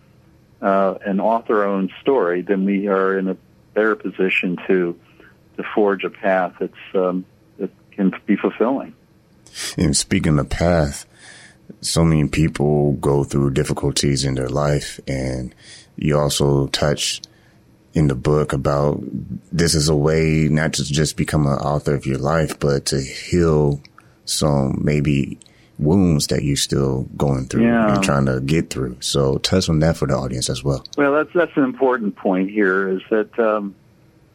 uh, 0.62 0.96
and 1.06 1.20
author 1.20 1.64
our 1.64 1.68
own 1.68 1.92
story, 2.02 2.42
then 2.42 2.64
we 2.64 2.88
are 2.88 3.20
in 3.20 3.28
a 3.28 3.38
better 3.74 3.96
position 3.96 4.58
to 4.68 4.98
to 5.58 5.64
forge 5.74 6.04
a 6.06 6.10
path 6.10 6.54
that's 6.60 6.96
um, 6.96 7.26
that 7.58 7.72
can 7.92 8.14
be 8.26 8.38
fulfilling. 8.38 8.96
And 9.78 9.96
speaking 9.96 10.40
of 10.40 10.50
path, 10.50 11.06
so 11.82 12.06
many 12.06 12.30
people 12.30 12.94
go 12.94 13.26
through 13.26 13.52
difficulties 13.52 14.24
in 14.24 14.36
their 14.36 14.50
life, 14.50 15.02
and 15.08 15.54
you 15.98 16.18
also 16.18 16.68
touch 16.68 17.22
in 17.94 18.08
the 18.08 18.16
book 18.16 18.54
about 18.54 19.02
this 19.52 19.76
is 19.76 19.90
a 19.90 19.96
way 19.96 20.48
not 20.50 20.72
just 20.72 20.88
to 20.88 20.94
just 20.94 21.18
become 21.18 21.46
an 21.48 21.60
author 21.60 21.96
of 21.96 22.06
your 22.06 22.18
life, 22.18 22.60
but 22.60 22.86
to 22.86 23.02
heal 23.02 23.82
some 24.24 24.80
maybe 24.82 25.38
wounds 25.78 26.28
that 26.28 26.44
you're 26.44 26.56
still 26.56 27.04
going 27.18 27.46
through 27.48 27.64
yeah. 27.64 27.96
and 27.96 28.04
trying 28.04 28.26
to 28.26 28.40
get 28.42 28.70
through. 28.70 28.98
So 29.02 29.38
touch 29.40 29.70
on 29.70 29.80
that 29.80 29.98
for 29.98 30.08
the 30.08 30.16
audience 30.16 30.50
as 30.50 30.64
well. 30.64 30.86
Well, 30.98 31.14
that's 31.14 31.34
that's 31.34 31.56
an 31.58 31.64
important 31.64 32.16
point 32.16 32.50
here. 32.50 32.90
Is 32.90 33.02
that 33.10 33.38
um, 33.40 33.76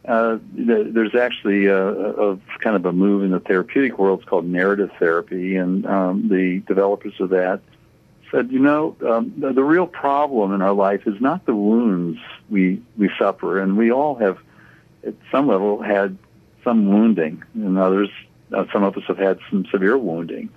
uh, 0.07 0.39
there's 0.53 1.15
actually 1.15 1.67
a, 1.67 1.89
a, 1.89 2.39
kind 2.59 2.77
of 2.77 2.87
a 2.87 2.93
move 2.93 3.23
in 3.23 3.31
the 3.31 3.41
therapeutic 3.41 3.99
world. 3.99 4.21
It's 4.21 4.29
called 4.29 4.47
narrative 4.47 4.91
therapy, 4.99 5.57
and 5.57 5.87
um, 5.87 6.29
the 6.29 6.61
developers 6.67 7.15
of 7.21 7.31
that 7.31 7.61
said, 8.31 8.51
you 8.51 8.61
know, 8.61 8.97
um, 9.07 9.35
the, 9.39 9.53
the 9.53 9.65
real 9.65 9.87
problem 9.87 10.53
in 10.53 10.63
our 10.63 10.73
life 10.73 11.07
is 11.07 11.21
not 11.21 11.47
the 11.47 11.55
wounds 11.55 12.19
we 12.49 12.83
we 12.97 13.11
suffer, 13.19 13.61
and 13.61 13.77
we 13.77 13.91
all 13.91 14.15
have, 14.17 14.39
at 15.07 15.15
some 15.31 15.49
level, 15.49 15.83
had 15.83 16.17
some 16.65 16.89
wounding, 16.89 17.43
and 17.55 17.79
others, 17.79 18.11
uh, 18.53 18.65
some 18.73 18.83
of 18.83 18.97
us 18.97 19.05
have 19.09 19.19
had 19.19 19.39
some 19.51 19.67
severe 19.67 19.97
wounding. 19.97 20.51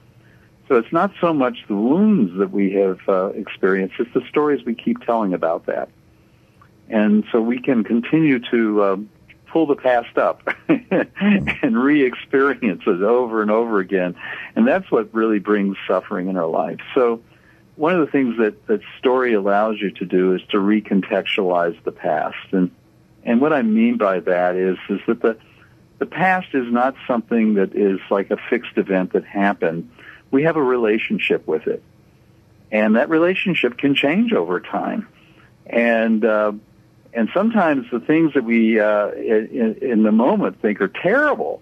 So 0.73 0.79
it's 0.79 0.91
not 0.91 1.11
so 1.21 1.35
much 1.35 1.59
the 1.67 1.75
wounds 1.75 2.35
that 2.39 2.49
we 2.49 2.71
have 2.71 2.97
uh, 3.07 3.27
experienced; 3.35 3.93
it's 3.99 4.11
the 4.15 4.27
stories 4.27 4.65
we 4.65 4.73
keep 4.73 5.05
telling 5.05 5.35
about 5.35 5.67
that. 5.67 5.87
And 6.89 7.23
so 7.31 7.39
we 7.39 7.61
can 7.61 7.83
continue 7.83 8.39
to 8.49 8.83
um, 8.83 9.09
pull 9.45 9.67
the 9.67 9.75
past 9.75 10.17
up 10.17 10.41
and 10.67 11.77
re-experience 11.77 12.81
it 12.87 13.01
over 13.03 13.43
and 13.43 13.51
over 13.51 13.77
again. 13.81 14.15
And 14.55 14.67
that's 14.67 14.89
what 14.89 15.13
really 15.13 15.37
brings 15.37 15.77
suffering 15.87 16.27
in 16.27 16.37
our 16.37 16.47
life. 16.47 16.79
So 16.95 17.21
one 17.75 17.93
of 17.93 18.03
the 18.03 18.11
things 18.11 18.39
that, 18.39 18.65
that 18.65 18.81
story 18.97 19.35
allows 19.35 19.79
you 19.79 19.91
to 19.91 20.05
do 20.05 20.33
is 20.33 20.41
to 20.49 20.57
recontextualize 20.57 21.83
the 21.83 21.91
past. 21.91 22.47
And, 22.51 22.71
and 23.23 23.39
what 23.39 23.53
I 23.53 23.61
mean 23.61 23.97
by 23.97 24.21
that 24.21 24.55
is, 24.55 24.79
is 24.89 25.01
that 25.05 25.21
the, 25.21 25.37
the 25.99 26.07
past 26.07 26.47
is 26.55 26.65
not 26.73 26.95
something 27.05 27.53
that 27.53 27.75
is 27.75 27.99
like 28.09 28.31
a 28.31 28.37
fixed 28.49 28.75
event 28.77 29.13
that 29.13 29.23
happened. 29.23 29.91
We 30.33 30.43
have 30.43 30.57
a 30.57 30.63
relationship 30.63 31.47
with 31.47 31.67
it. 31.67 31.83
And 32.71 32.95
that 32.95 33.09
relationship 33.09 33.77
can 33.77 33.93
change 33.93 34.33
over 34.33 34.59
time. 34.59 35.07
And, 35.67 36.25
uh, 36.25 36.53
and 37.13 37.29
sometimes 37.35 37.85
the 37.91 37.99
things 37.99 38.33
that 38.33 38.43
we 38.43 38.79
uh, 38.79 39.11
in, 39.11 39.77
in 39.79 40.03
the 40.03 40.11
moment 40.11 40.59
think 40.59 40.81
are 40.81 40.87
terrible 40.87 41.61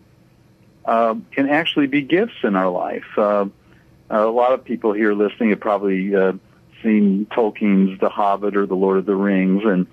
uh, 0.85 1.15
can 1.31 1.49
actually 1.49 1.87
be 1.87 2.01
gifts 2.01 2.37
in 2.43 2.55
our 2.55 2.69
life. 2.69 3.03
Uh, 3.17 3.47
a 4.09 4.25
lot 4.25 4.53
of 4.53 4.63
people 4.63 4.93
here 4.93 5.13
listening 5.13 5.49
have 5.49 5.59
probably 5.59 6.15
uh, 6.15 6.33
seen 6.81 7.27
Tolkien's 7.29 7.99
The 7.99 8.09
Hobbit 8.09 8.55
or 8.55 8.65
The 8.65 8.75
Lord 8.75 8.97
of 8.97 9.05
the 9.05 9.15
Rings, 9.15 9.63
and 9.65 9.85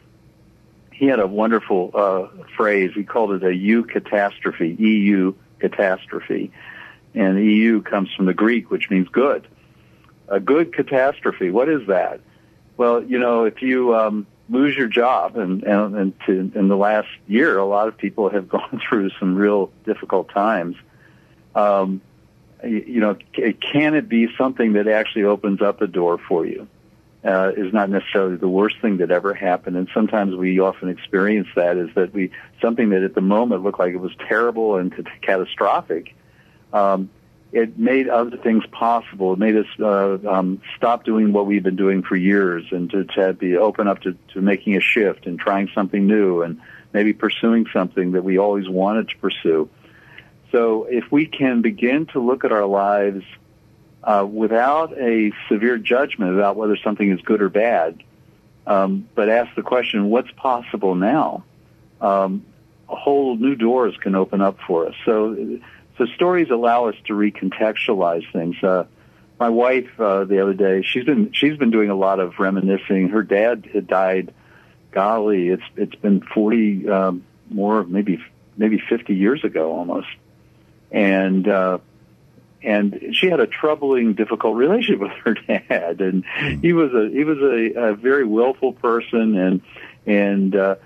he 0.92 1.06
had 1.06 1.18
a 1.18 1.26
wonderful 1.26 1.90
uh, 1.94 2.44
phrase. 2.56 2.92
He 2.94 3.02
called 3.02 3.32
it 3.32 3.42
a 3.42 3.48
eucatastrophe, 3.48 4.78
EU 4.78 5.34
catastrophe, 5.58 6.52
and 7.14 7.38
eu 7.38 7.82
comes 7.82 8.12
from 8.14 8.26
the 8.26 8.34
Greek, 8.34 8.70
which 8.70 8.90
means 8.90 9.08
good. 9.08 9.46
A 10.28 10.40
good 10.40 10.74
catastrophe. 10.74 11.50
What 11.50 11.68
is 11.68 11.86
that? 11.88 12.20
Well, 12.76 13.02
you 13.02 13.18
know, 13.18 13.44
if 13.44 13.62
you 13.62 13.94
um, 13.96 14.26
lose 14.48 14.76
your 14.76 14.88
job. 14.88 15.36
And, 15.36 15.62
and, 15.62 15.96
and 15.96 16.20
to, 16.26 16.52
in 16.54 16.68
the 16.68 16.76
last 16.76 17.08
year, 17.26 17.58
a 17.58 17.66
lot 17.66 17.88
of 17.88 17.96
people 17.96 18.28
have 18.30 18.48
gone 18.56 18.80
through 18.88 19.10
some 19.18 19.34
real 19.36 19.70
difficult 19.84 20.28
times. 20.30 20.76
Um, 21.54 22.00
you 22.64 23.00
know, 23.00 23.16
can 23.32 23.94
it 23.94 24.08
be 24.08 24.28
something 24.36 24.72
that 24.72 24.88
actually 24.88 25.24
opens 25.24 25.62
up 25.62 25.80
a 25.80 25.86
door 25.86 26.18
for 26.18 26.44
you? 26.44 26.68
Uh, 27.24 27.50
is 27.56 27.72
not 27.72 27.90
necessarily 27.90 28.36
the 28.36 28.48
worst 28.48 28.76
thing 28.80 28.98
that 28.98 29.10
ever 29.10 29.34
happened, 29.34 29.76
and 29.76 29.88
sometimes 29.92 30.36
we 30.36 30.60
often 30.60 30.88
experience 30.88 31.48
that. 31.56 31.76
Is 31.76 31.90
that 31.96 32.14
we 32.14 32.30
something 32.62 32.90
that 32.90 33.02
at 33.02 33.16
the 33.16 33.20
moment 33.20 33.64
looked 33.64 33.80
like 33.80 33.92
it 33.92 34.00
was 34.00 34.12
terrible 34.28 34.76
and 34.76 34.94
catastrophic, 35.20 36.14
um, 36.72 37.10
it 37.50 37.78
made 37.78 38.08
other 38.08 38.36
things 38.36 38.64
possible. 38.70 39.32
It 39.32 39.38
made 39.38 39.56
us 39.56 39.66
uh, 39.80 40.18
um, 40.28 40.60
stop 40.76 41.04
doing 41.04 41.32
what 41.32 41.46
we've 41.46 41.62
been 41.62 41.76
doing 41.76 42.02
for 42.02 42.14
years 42.14 42.64
and 42.70 42.90
to, 42.90 43.04
to 43.04 43.32
be 43.32 43.56
open 43.56 43.88
up 43.88 44.02
to, 44.02 44.16
to 44.34 44.42
making 44.42 44.76
a 44.76 44.80
shift 44.80 45.26
and 45.26 45.38
trying 45.38 45.70
something 45.74 46.06
new 46.06 46.42
and 46.42 46.60
maybe 46.92 47.12
pursuing 47.12 47.66
something 47.72 48.12
that 48.12 48.22
we 48.22 48.38
always 48.38 48.68
wanted 48.68 49.08
to 49.10 49.16
pursue. 49.16 49.68
So 50.52 50.84
if 50.84 51.10
we 51.10 51.26
can 51.26 51.62
begin 51.62 52.06
to 52.06 52.20
look 52.20 52.44
at 52.44 52.52
our 52.52 52.66
lives 52.66 53.24
uh, 54.02 54.26
without 54.30 54.96
a 54.98 55.32
severe 55.48 55.78
judgment 55.78 56.34
about 56.34 56.56
whether 56.56 56.76
something 56.76 57.10
is 57.10 57.20
good 57.22 57.42
or 57.42 57.48
bad, 57.48 58.02
um, 58.66 59.08
but 59.14 59.30
ask 59.30 59.54
the 59.54 59.62
question, 59.62 60.10
what's 60.10 60.30
possible 60.32 60.94
now? 60.94 61.44
Um, 62.00 62.44
whole 62.86 63.36
new 63.36 63.54
doors 63.54 63.96
can 64.00 64.14
open 64.14 64.40
up 64.40 64.58
for 64.66 64.86
us. 64.86 64.94
So 65.04 65.60
so 65.98 66.06
stories 66.14 66.50
allow 66.50 66.86
us 66.86 66.94
to 67.06 67.12
recontextualize 67.12 68.30
things. 68.32 68.56
Uh, 68.62 68.84
my 69.38 69.48
wife 69.48 69.88
uh, 70.00 70.24
the 70.24 70.40
other 70.40 70.54
day, 70.54 70.82
she's 70.82 71.04
been 71.04 71.32
she's 71.32 71.56
been 71.56 71.70
doing 71.70 71.90
a 71.90 71.94
lot 71.94 72.20
of 72.20 72.38
reminiscing. 72.38 73.08
Her 73.08 73.22
dad 73.22 73.68
had 73.72 73.86
died. 73.86 74.32
Golly, 74.90 75.48
it's 75.48 75.62
it's 75.76 75.94
been 75.96 76.22
forty 76.22 76.88
um, 76.88 77.24
more, 77.50 77.84
maybe 77.84 78.24
maybe 78.56 78.82
fifty 78.88 79.14
years 79.14 79.44
ago 79.44 79.72
almost, 79.72 80.08
and 80.90 81.46
uh, 81.46 81.78
and 82.62 83.10
she 83.12 83.28
had 83.28 83.40
a 83.40 83.46
troubling, 83.46 84.14
difficult 84.14 84.56
relationship 84.56 85.00
with 85.02 85.12
her 85.24 85.34
dad, 85.34 86.00
and 86.00 86.24
he 86.62 86.72
was 86.72 86.92
a 86.94 87.10
he 87.10 87.24
was 87.24 87.38
a, 87.38 87.90
a 87.90 87.94
very 87.94 88.24
willful 88.24 88.72
person, 88.72 89.36
and 89.36 89.60
and 90.06 90.56
uh, 90.56 90.76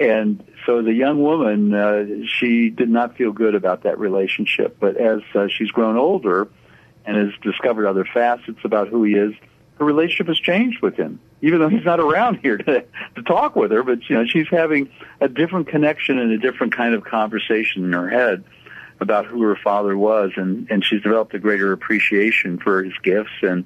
and 0.00 0.42
so 0.64 0.80
the 0.82 0.94
young 0.94 1.22
woman, 1.22 1.74
uh, 1.74 2.06
she 2.26 2.70
did 2.70 2.88
not 2.88 3.16
feel 3.16 3.32
good 3.32 3.54
about 3.54 3.82
that 3.82 3.98
relationship. 3.98 4.78
But 4.80 4.96
as 4.96 5.20
uh, 5.34 5.48
she's 5.48 5.70
grown 5.70 5.98
older 5.98 6.48
and 7.04 7.16
has 7.18 7.32
discovered 7.42 7.86
other 7.86 8.06
facets 8.06 8.58
about 8.64 8.88
who 8.88 9.04
he 9.04 9.12
is, 9.12 9.34
her 9.78 9.84
relationship 9.84 10.28
has 10.28 10.38
changed 10.38 10.80
with 10.80 10.96
him. 10.96 11.20
Even 11.42 11.60
though 11.60 11.68
he's 11.68 11.84
not 11.84 12.00
around 12.00 12.36
here 12.36 12.56
to, 12.58 12.84
to 13.14 13.22
talk 13.22 13.56
with 13.56 13.70
her, 13.72 13.82
but 13.82 14.08
you 14.08 14.16
know 14.16 14.24
she's 14.26 14.48
having 14.50 14.90
a 15.20 15.28
different 15.28 15.68
connection 15.68 16.18
and 16.18 16.32
a 16.32 16.38
different 16.38 16.74
kind 16.74 16.94
of 16.94 17.04
conversation 17.04 17.84
in 17.84 17.92
her 17.92 18.08
head 18.08 18.44
about 19.00 19.24
who 19.26 19.42
her 19.42 19.56
father 19.56 19.96
was, 19.96 20.32
and 20.36 20.70
and 20.70 20.84
she's 20.84 21.02
developed 21.02 21.34
a 21.34 21.38
greater 21.38 21.72
appreciation 21.72 22.58
for 22.58 22.82
his 22.82 22.92
gifts 23.02 23.30
and 23.42 23.64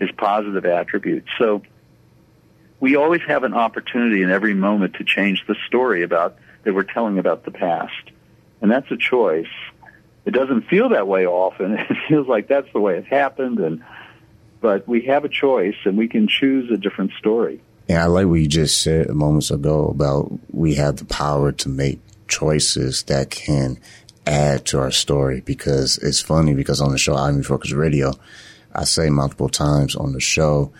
his 0.00 0.10
positive 0.12 0.64
attributes. 0.64 1.28
So 1.38 1.62
we 2.82 2.96
always 2.96 3.20
have 3.28 3.44
an 3.44 3.54
opportunity 3.54 4.22
in 4.22 4.30
every 4.32 4.54
moment 4.54 4.94
to 4.94 5.04
change 5.04 5.44
the 5.46 5.54
story 5.68 6.02
about 6.02 6.36
that 6.64 6.74
we're 6.74 6.82
telling 6.82 7.16
about 7.16 7.44
the 7.44 7.52
past. 7.52 8.10
And 8.60 8.68
that's 8.68 8.90
a 8.90 8.96
choice. 8.96 9.46
It 10.24 10.32
doesn't 10.32 10.62
feel 10.62 10.88
that 10.88 11.06
way 11.06 11.24
often. 11.24 11.74
It 11.78 11.96
feels 12.08 12.26
like 12.26 12.48
that's 12.48 12.66
the 12.72 12.80
way 12.80 12.98
it 12.98 13.06
happened 13.06 13.60
and 13.60 13.84
but 14.60 14.86
we 14.86 15.02
have 15.02 15.24
a 15.24 15.28
choice 15.28 15.76
and 15.84 15.96
we 15.96 16.08
can 16.08 16.26
choose 16.26 16.70
a 16.72 16.76
different 16.76 17.12
story. 17.18 17.60
Yeah, 17.88 18.04
I 18.04 18.06
like 18.06 18.26
what 18.26 18.40
you 18.40 18.48
just 18.48 18.82
said 18.82 19.10
moments 19.10 19.52
ago 19.52 19.88
about 19.88 20.32
we 20.52 20.74
have 20.74 20.96
the 20.96 21.04
power 21.04 21.52
to 21.52 21.68
make 21.68 22.00
choices 22.26 23.04
that 23.04 23.30
can 23.30 23.78
add 24.26 24.66
to 24.66 24.78
our 24.80 24.90
story 24.90 25.40
because 25.40 25.98
it's 25.98 26.20
funny 26.20 26.54
because 26.54 26.80
on 26.80 26.90
the 26.90 26.98
show, 26.98 27.14
I'm 27.14 27.44
Focus 27.44 27.72
Radio, 27.72 28.12
I 28.74 28.84
say 28.84 29.08
multiple 29.08 29.48
times 29.48 29.94
on 29.94 30.12
the 30.12 30.20
show, 30.20 30.72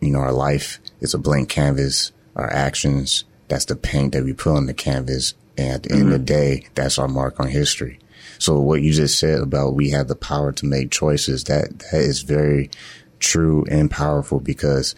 you 0.00 0.10
know, 0.10 0.20
our 0.20 0.32
life 0.32 0.78
is 1.00 1.14
a 1.14 1.18
blank 1.18 1.48
canvas, 1.48 2.12
our 2.34 2.52
actions, 2.52 3.24
that's 3.48 3.66
the 3.66 3.76
paint 3.76 4.12
that 4.12 4.24
we 4.24 4.32
put 4.32 4.56
on 4.56 4.66
the 4.66 4.74
canvas. 4.74 5.34
And 5.56 5.72
at 5.72 5.82
the 5.84 5.88
mm-hmm. 5.90 6.00
end 6.00 6.12
of 6.12 6.26
the 6.26 6.34
mm-hmm. 6.34 6.60
day, 6.60 6.68
that's 6.74 6.98
our 6.98 7.08
mark 7.08 7.40
on 7.40 7.48
history. 7.48 7.98
So 8.38 8.60
what 8.60 8.82
you 8.82 8.92
just 8.92 9.18
said 9.18 9.40
about 9.40 9.74
we 9.74 9.90
have 9.90 10.08
the 10.08 10.16
power 10.16 10.52
to 10.52 10.66
make 10.66 10.90
choices, 10.90 11.44
that, 11.44 11.78
that 11.78 12.00
is 12.00 12.22
very 12.22 12.70
true 13.18 13.64
and 13.70 13.90
powerful 13.90 14.40
because 14.40 14.94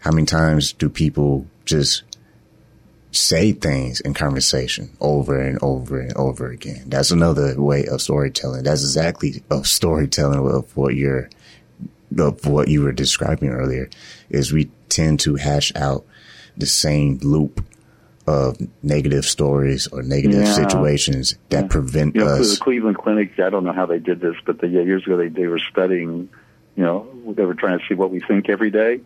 how 0.00 0.10
many 0.10 0.26
times 0.26 0.72
do 0.72 0.88
people 0.88 1.46
just 1.64 2.02
say 3.12 3.52
things 3.52 4.00
in 4.00 4.14
conversation 4.14 4.90
over 5.00 5.40
and 5.40 5.58
over 5.62 6.00
and 6.00 6.14
over 6.16 6.50
again? 6.50 6.84
That's 6.86 7.10
another 7.10 7.60
way 7.60 7.86
of 7.86 8.02
storytelling. 8.02 8.64
That's 8.64 8.82
exactly 8.82 9.42
of 9.50 9.66
storytelling 9.66 10.38
of 10.38 10.76
what 10.76 10.94
you're, 10.94 11.30
of 12.18 12.44
what 12.46 12.68
you 12.68 12.82
were 12.82 12.92
describing 12.92 13.50
earlier 13.50 13.88
is 14.28 14.52
we 14.52 14.70
tend 14.90 15.20
to 15.20 15.36
hash 15.36 15.72
out 15.74 16.04
the 16.56 16.66
same 16.66 17.18
loop 17.22 17.64
of 18.26 18.58
negative 18.82 19.24
stories 19.24 19.88
or 19.88 20.02
negative 20.02 20.42
yeah. 20.42 20.52
situations 20.52 21.36
that 21.48 21.62
yeah. 21.62 21.68
prevent 21.68 22.14
you 22.14 22.24
know, 22.24 22.28
us. 22.28 22.58
The 22.58 22.64
Cleveland 22.64 22.98
Clinic, 22.98 23.38
I 23.40 23.50
don't 23.50 23.64
know 23.64 23.72
how 23.72 23.86
they 23.86 23.98
did 23.98 24.20
this, 24.20 24.36
but 24.44 24.60
the, 24.60 24.68
yeah, 24.68 24.82
years 24.82 25.04
ago 25.04 25.16
they, 25.16 25.28
they 25.28 25.46
were 25.46 25.58
studying, 25.58 26.28
you 26.76 26.82
know, 26.82 27.08
they 27.26 27.44
were 27.44 27.54
trying 27.54 27.78
to 27.78 27.84
see 27.86 27.94
what 27.94 28.10
we 28.10 28.20
think 28.20 28.48
every 28.48 28.70
day. 28.70 29.00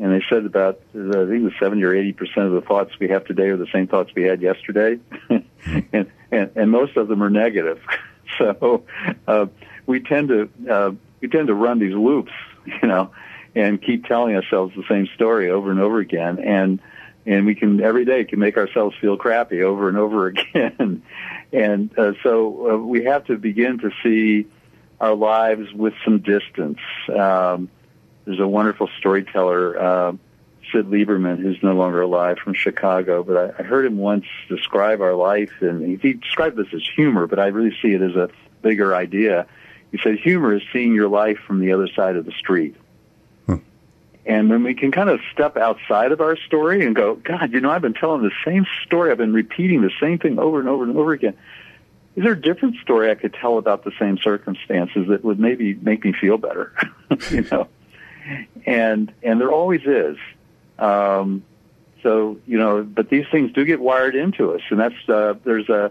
And 0.00 0.10
they 0.10 0.24
said 0.30 0.46
about, 0.46 0.80
I 0.94 0.98
think 0.98 1.30
it 1.30 1.42
was 1.42 1.52
70 1.60 1.82
or 1.82 1.92
80% 1.92 2.46
of 2.46 2.52
the 2.52 2.62
thoughts 2.62 2.98
we 2.98 3.08
have 3.08 3.26
today 3.26 3.48
are 3.48 3.58
the 3.58 3.66
same 3.72 3.86
thoughts 3.86 4.10
we 4.14 4.22
had 4.22 4.40
yesterday. 4.40 4.98
and, 5.28 6.10
and, 6.30 6.50
and 6.56 6.70
most 6.70 6.96
of 6.96 7.08
them 7.08 7.22
are 7.22 7.28
negative. 7.28 7.78
so, 8.38 8.84
uh, 9.26 9.46
we 9.84 10.00
tend 10.00 10.28
to, 10.28 10.48
uh, 10.70 10.92
we 11.20 11.28
tend 11.28 11.48
to 11.48 11.54
run 11.54 11.78
these 11.78 11.94
loops, 11.94 12.32
you 12.64 12.88
know, 12.88 13.10
and 13.54 13.80
keep 13.82 14.06
telling 14.06 14.34
ourselves 14.34 14.74
the 14.74 14.84
same 14.88 15.06
story 15.14 15.50
over 15.50 15.70
and 15.70 15.80
over 15.80 15.98
again. 15.98 16.38
And, 16.38 16.80
and 17.26 17.46
we 17.46 17.54
can 17.54 17.80
every 17.82 18.04
day 18.04 18.24
can 18.24 18.38
make 18.38 18.56
ourselves 18.56 18.96
feel 19.00 19.16
crappy 19.16 19.62
over 19.62 19.88
and 19.88 19.98
over 19.98 20.26
again. 20.28 21.02
and 21.52 21.98
uh, 21.98 22.12
so 22.22 22.70
uh, 22.70 22.76
we 22.78 23.04
have 23.04 23.26
to 23.26 23.36
begin 23.36 23.78
to 23.78 23.90
see 24.02 24.46
our 25.00 25.14
lives 25.14 25.72
with 25.72 25.94
some 26.04 26.20
distance. 26.20 26.78
Um, 27.08 27.68
there's 28.24 28.40
a 28.40 28.46
wonderful 28.46 28.88
storyteller, 28.98 29.78
uh, 29.78 30.12
Syd 30.70 30.86
Lieberman, 30.86 31.40
who's 31.40 31.60
no 31.60 31.72
longer 31.72 32.02
alive 32.02 32.38
from 32.38 32.54
Chicago, 32.54 33.24
but 33.24 33.36
I, 33.36 33.62
I 33.62 33.62
heard 33.64 33.84
him 33.84 33.98
once 33.98 34.24
describe 34.48 35.00
our 35.00 35.14
life, 35.14 35.50
and 35.60 35.84
he, 35.84 35.96
he 35.96 36.14
described 36.14 36.56
this 36.56 36.72
as 36.72 36.82
humor, 36.94 37.26
but 37.26 37.40
I 37.40 37.48
really 37.48 37.76
see 37.82 37.92
it 37.92 38.00
as 38.00 38.14
a 38.14 38.30
bigger 38.62 38.94
idea. 38.94 39.46
He 39.90 39.98
said 39.98 40.18
humor 40.18 40.54
is 40.54 40.62
seeing 40.72 40.94
your 40.94 41.08
life 41.08 41.38
from 41.46 41.58
the 41.58 41.72
other 41.72 41.88
side 41.88 42.14
of 42.14 42.24
the 42.24 42.32
street. 42.32 42.76
And 44.24 44.48
when 44.48 44.62
we 44.62 44.74
can 44.74 44.92
kind 44.92 45.08
of 45.08 45.20
step 45.32 45.56
outside 45.56 46.12
of 46.12 46.20
our 46.20 46.36
story 46.36 46.86
and 46.86 46.94
go, 46.94 47.16
God, 47.16 47.52
you 47.52 47.60
know, 47.60 47.70
I've 47.70 47.82
been 47.82 47.94
telling 47.94 48.22
the 48.22 48.30
same 48.44 48.66
story. 48.86 49.10
I've 49.10 49.18
been 49.18 49.32
repeating 49.32 49.82
the 49.82 49.90
same 50.00 50.18
thing 50.18 50.38
over 50.38 50.60
and 50.60 50.68
over 50.68 50.84
and 50.84 50.96
over 50.96 51.12
again. 51.12 51.36
Is 52.14 52.22
there 52.22 52.32
a 52.32 52.40
different 52.40 52.76
story 52.76 53.10
I 53.10 53.14
could 53.14 53.34
tell 53.34 53.58
about 53.58 53.84
the 53.84 53.92
same 53.98 54.18
circumstances 54.18 55.08
that 55.08 55.24
would 55.24 55.40
maybe 55.40 55.74
make 55.74 56.04
me 56.04 56.12
feel 56.12 56.38
better? 56.38 56.72
you 57.30 57.46
know, 57.50 57.68
and 58.66 59.12
and 59.22 59.40
there 59.40 59.50
always 59.50 59.80
is. 59.86 60.18
Um, 60.78 61.42
so 62.02 62.38
you 62.46 62.58
know, 62.58 62.82
but 62.84 63.08
these 63.08 63.24
things 63.32 63.52
do 63.52 63.64
get 63.64 63.80
wired 63.80 64.14
into 64.14 64.52
us, 64.52 64.60
and 64.70 64.78
that's 64.78 65.08
uh, 65.08 65.34
there's 65.42 65.68
a, 65.70 65.90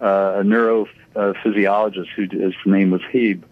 uh, 0.00 0.40
a 0.40 0.42
neurophysiologist 0.42 2.08
who 2.16 2.26
his 2.28 2.54
name 2.66 2.90
was 2.90 3.00
Hebb 3.12 3.44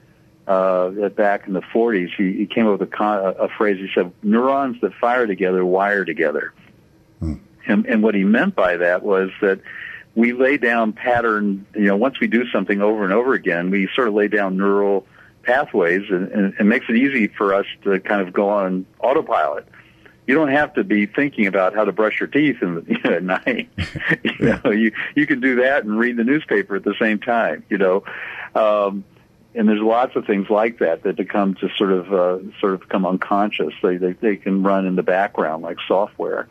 uh, 0.50 1.08
back 1.10 1.46
in 1.46 1.52
the 1.52 1.62
40s, 1.62 2.08
he, 2.16 2.32
he 2.32 2.46
came 2.46 2.66
up 2.66 2.80
with 2.80 2.88
a, 2.88 2.90
con- 2.90 3.36
a 3.38 3.48
phrase. 3.48 3.78
He 3.78 3.88
said, 3.94 4.10
"Neurons 4.20 4.80
that 4.80 4.92
fire 4.94 5.24
together 5.24 5.64
wire 5.64 6.04
together," 6.04 6.52
hmm. 7.20 7.34
and, 7.68 7.86
and 7.86 8.02
what 8.02 8.16
he 8.16 8.24
meant 8.24 8.56
by 8.56 8.78
that 8.78 9.04
was 9.04 9.30
that 9.42 9.60
we 10.16 10.32
lay 10.32 10.56
down 10.56 10.92
pattern. 10.92 11.66
You 11.76 11.84
know, 11.84 11.96
once 11.96 12.18
we 12.18 12.26
do 12.26 12.50
something 12.50 12.82
over 12.82 13.04
and 13.04 13.12
over 13.12 13.32
again, 13.32 13.70
we 13.70 13.88
sort 13.94 14.08
of 14.08 14.14
lay 14.14 14.26
down 14.26 14.56
neural 14.56 15.06
pathways, 15.44 16.02
and, 16.10 16.32
and 16.32 16.54
it 16.58 16.64
makes 16.64 16.86
it 16.88 16.96
easy 16.96 17.28
for 17.28 17.54
us 17.54 17.66
to 17.84 18.00
kind 18.00 18.20
of 18.20 18.32
go 18.32 18.48
on 18.48 18.86
autopilot. 18.98 19.68
You 20.26 20.34
don't 20.34 20.50
have 20.50 20.74
to 20.74 20.82
be 20.82 21.06
thinking 21.06 21.46
about 21.46 21.76
how 21.76 21.84
to 21.84 21.92
brush 21.92 22.18
your 22.18 22.26
teeth 22.26 22.56
in, 22.60 22.84
you 22.88 22.98
know, 23.04 23.16
at 23.16 23.22
night. 23.22 23.68
you 24.24 24.58
know, 24.64 24.72
you 24.72 24.90
you 25.14 25.28
can 25.28 25.38
do 25.38 25.60
that 25.62 25.84
and 25.84 25.96
read 25.96 26.16
the 26.16 26.24
newspaper 26.24 26.74
at 26.74 26.82
the 26.82 26.96
same 26.98 27.20
time. 27.20 27.64
You 27.70 27.78
know. 27.78 28.04
Um, 28.52 29.04
and 29.54 29.68
there's 29.68 29.80
lots 29.80 30.14
of 30.16 30.26
things 30.26 30.48
like 30.48 30.78
that 30.78 31.02
that 31.02 31.16
become 31.16 31.54
just 31.54 31.76
sort 31.76 31.92
of 31.92 32.12
uh, 32.12 32.38
sort 32.60 32.74
of 32.74 32.80
become 32.80 33.04
unconscious. 33.04 33.72
They, 33.82 33.96
they 33.96 34.12
they 34.12 34.36
can 34.36 34.62
run 34.62 34.86
in 34.86 34.96
the 34.96 35.02
background 35.02 35.62
like 35.62 35.78
software, 35.88 36.48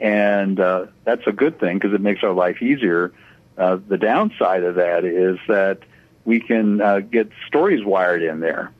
and 0.00 0.58
uh, 0.60 0.86
that's 1.04 1.26
a 1.26 1.32
good 1.32 1.58
thing 1.58 1.78
because 1.78 1.94
it 1.94 2.00
makes 2.00 2.22
our 2.22 2.32
life 2.32 2.62
easier. 2.62 3.12
Uh, 3.58 3.78
the 3.86 3.98
downside 3.98 4.62
of 4.62 4.76
that 4.76 5.04
is 5.04 5.38
that 5.48 5.80
we 6.24 6.40
can 6.40 6.80
uh, 6.80 7.00
get 7.00 7.30
stories 7.48 7.84
wired 7.84 8.22
in 8.22 8.40
there, 8.40 8.72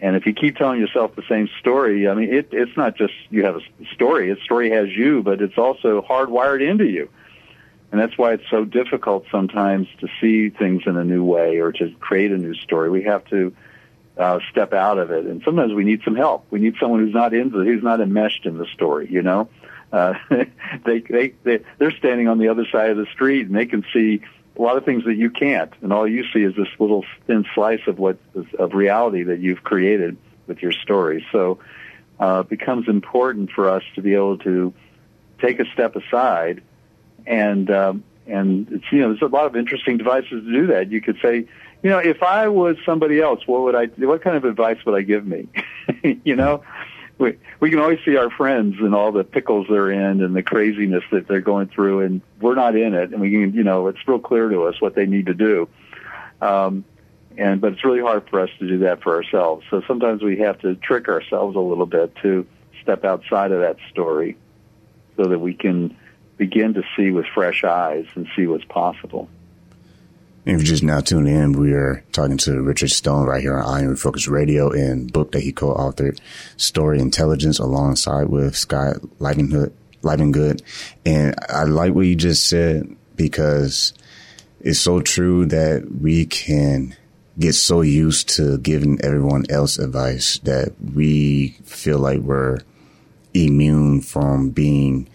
and 0.00 0.14
if 0.14 0.24
you 0.24 0.32
keep 0.32 0.56
telling 0.56 0.80
yourself 0.80 1.16
the 1.16 1.24
same 1.28 1.48
story, 1.58 2.08
I 2.08 2.14
mean, 2.14 2.32
it, 2.32 2.48
it's 2.52 2.76
not 2.76 2.96
just 2.96 3.12
you 3.30 3.44
have 3.44 3.56
a 3.56 3.60
story; 3.94 4.30
a 4.30 4.36
story 4.36 4.70
has 4.70 4.88
you, 4.88 5.22
but 5.24 5.42
it's 5.42 5.58
also 5.58 6.00
hardwired 6.02 6.66
into 6.66 6.86
you. 6.86 7.10
And 7.90 8.00
that's 8.00 8.18
why 8.18 8.34
it's 8.34 8.48
so 8.50 8.64
difficult 8.64 9.24
sometimes 9.30 9.88
to 10.00 10.08
see 10.20 10.50
things 10.50 10.82
in 10.86 10.96
a 10.96 11.04
new 11.04 11.24
way 11.24 11.58
or 11.58 11.72
to 11.72 11.90
create 12.00 12.32
a 12.32 12.36
new 12.36 12.54
story. 12.54 12.90
We 12.90 13.04
have 13.04 13.24
to 13.26 13.54
uh, 14.18 14.40
step 14.50 14.72
out 14.72 14.98
of 14.98 15.10
it, 15.10 15.24
and 15.24 15.42
sometimes 15.44 15.72
we 15.72 15.84
need 15.84 16.02
some 16.04 16.16
help. 16.16 16.46
We 16.50 16.58
need 16.58 16.74
someone 16.80 17.00
who's 17.00 17.14
not 17.14 17.32
in 17.32 17.50
the, 17.50 17.58
who's 17.58 17.82
not 17.82 18.00
enmeshed 18.00 18.44
in 18.44 18.58
the 18.58 18.66
story. 18.74 19.08
You 19.10 19.22
know, 19.22 19.48
uh, 19.92 20.14
they 20.84 20.98
they 21.00 21.34
they 21.44 21.60
they're 21.78 21.92
standing 21.92 22.28
on 22.28 22.38
the 22.38 22.48
other 22.48 22.66
side 22.70 22.90
of 22.90 22.96
the 22.96 23.06
street 23.06 23.46
and 23.46 23.56
they 23.56 23.66
can 23.66 23.84
see 23.92 24.20
a 24.58 24.60
lot 24.60 24.76
of 24.76 24.84
things 24.84 25.04
that 25.04 25.14
you 25.14 25.30
can't, 25.30 25.72
and 25.82 25.92
all 25.92 26.06
you 26.06 26.24
see 26.32 26.40
is 26.42 26.54
this 26.56 26.68
little 26.78 27.04
thin 27.26 27.46
slice 27.54 27.86
of 27.86 27.98
what 27.98 28.18
of 28.58 28.74
reality 28.74 29.22
that 29.22 29.38
you've 29.38 29.62
created 29.62 30.16
with 30.46 30.60
your 30.62 30.72
story. 30.72 31.24
So 31.30 31.60
uh, 32.18 32.42
it 32.44 32.50
becomes 32.50 32.88
important 32.88 33.52
for 33.52 33.70
us 33.70 33.84
to 33.94 34.02
be 34.02 34.14
able 34.14 34.38
to 34.38 34.74
take 35.40 35.60
a 35.60 35.64
step 35.72 35.94
aside 35.94 36.62
and 37.28 37.70
um, 37.70 38.02
and 38.26 38.66
it's 38.72 38.90
you 38.90 39.00
know 39.00 39.10
there's 39.10 39.22
a 39.22 39.26
lot 39.26 39.46
of 39.46 39.54
interesting 39.54 39.98
devices 39.98 40.30
to 40.30 40.52
do 40.52 40.66
that. 40.68 40.90
You 40.90 41.00
could 41.00 41.18
say, 41.22 41.46
you 41.82 41.90
know, 41.90 41.98
if 41.98 42.22
I 42.22 42.48
was 42.48 42.76
somebody 42.84 43.20
else, 43.20 43.46
what 43.46 43.62
would 43.62 43.74
I? 43.74 43.86
What 44.04 44.22
kind 44.22 44.36
of 44.36 44.44
advice 44.44 44.78
would 44.84 44.96
I 44.96 45.02
give 45.02 45.26
me? 45.26 45.46
you 46.24 46.34
know, 46.34 46.64
we 47.18 47.38
we 47.60 47.70
can 47.70 47.78
always 47.78 48.00
see 48.04 48.16
our 48.16 48.30
friends 48.30 48.76
and 48.80 48.94
all 48.94 49.12
the 49.12 49.24
pickles 49.24 49.66
they're 49.68 49.90
in 49.90 50.22
and 50.22 50.34
the 50.34 50.42
craziness 50.42 51.04
that 51.12 51.28
they're 51.28 51.42
going 51.42 51.68
through, 51.68 52.00
and 52.00 52.22
we're 52.40 52.54
not 52.54 52.74
in 52.74 52.94
it, 52.94 53.12
and 53.12 53.20
we 53.20 53.30
can 53.30 53.52
you 53.52 53.62
know 53.62 53.86
it's 53.88 53.98
real 54.08 54.18
clear 54.18 54.48
to 54.48 54.64
us 54.64 54.80
what 54.80 54.94
they 54.94 55.06
need 55.06 55.26
to 55.26 55.34
do. 55.34 55.68
Um, 56.40 56.84
and 57.36 57.60
but 57.60 57.74
it's 57.74 57.84
really 57.84 58.00
hard 58.00 58.28
for 58.30 58.40
us 58.40 58.50
to 58.58 58.66
do 58.66 58.78
that 58.78 59.02
for 59.02 59.14
ourselves. 59.14 59.66
So 59.70 59.82
sometimes 59.86 60.22
we 60.22 60.38
have 60.38 60.58
to 60.60 60.74
trick 60.76 61.08
ourselves 61.08 61.56
a 61.56 61.60
little 61.60 61.86
bit 61.86 62.16
to 62.22 62.46
step 62.82 63.04
outside 63.04 63.52
of 63.52 63.60
that 63.60 63.76
story, 63.90 64.36
so 65.16 65.24
that 65.24 65.38
we 65.38 65.52
can 65.52 65.94
begin 66.38 66.74
to 66.74 66.82
see 66.96 67.10
with 67.10 67.26
fresh 67.26 67.64
eyes 67.64 68.06
and 68.14 68.26
see 68.34 68.46
what's 68.46 68.64
possible. 68.64 69.28
If 70.44 70.52
you're 70.52 70.60
just 70.60 70.82
now 70.82 71.00
tuning 71.00 71.34
in, 71.34 71.52
we 71.52 71.74
are 71.74 72.02
talking 72.12 72.38
to 72.38 72.62
Richard 72.62 72.90
Stone 72.90 73.26
right 73.26 73.42
here 73.42 73.58
on 73.58 73.82
Iron 73.82 73.96
Focus 73.96 74.28
Radio 74.28 74.70
and 74.70 75.12
book 75.12 75.32
that 75.32 75.42
he 75.42 75.52
co-authored, 75.52 76.18
Story 76.56 77.00
Intelligence, 77.00 77.58
alongside 77.58 78.28
with 78.30 78.56
Scott 78.56 78.96
Livengood. 79.18 79.72
Livengood. 80.02 80.62
And 81.04 81.34
I 81.50 81.64
like 81.64 81.92
what 81.92 82.06
you 82.06 82.14
just 82.14 82.48
said 82.48 82.96
because 83.14 83.92
it's 84.60 84.78
so 84.78 85.00
true 85.00 85.44
that 85.46 85.86
we 86.00 86.24
can 86.24 86.96
get 87.38 87.54
so 87.54 87.82
used 87.82 88.30
to 88.30 88.58
giving 88.58 89.00
everyone 89.04 89.44
else 89.50 89.78
advice 89.78 90.38
that 90.44 90.72
we 90.94 91.48
feel 91.64 91.98
like 91.98 92.20
we're 92.20 92.58
immune 93.34 94.00
from 94.00 94.50
being 94.50 95.08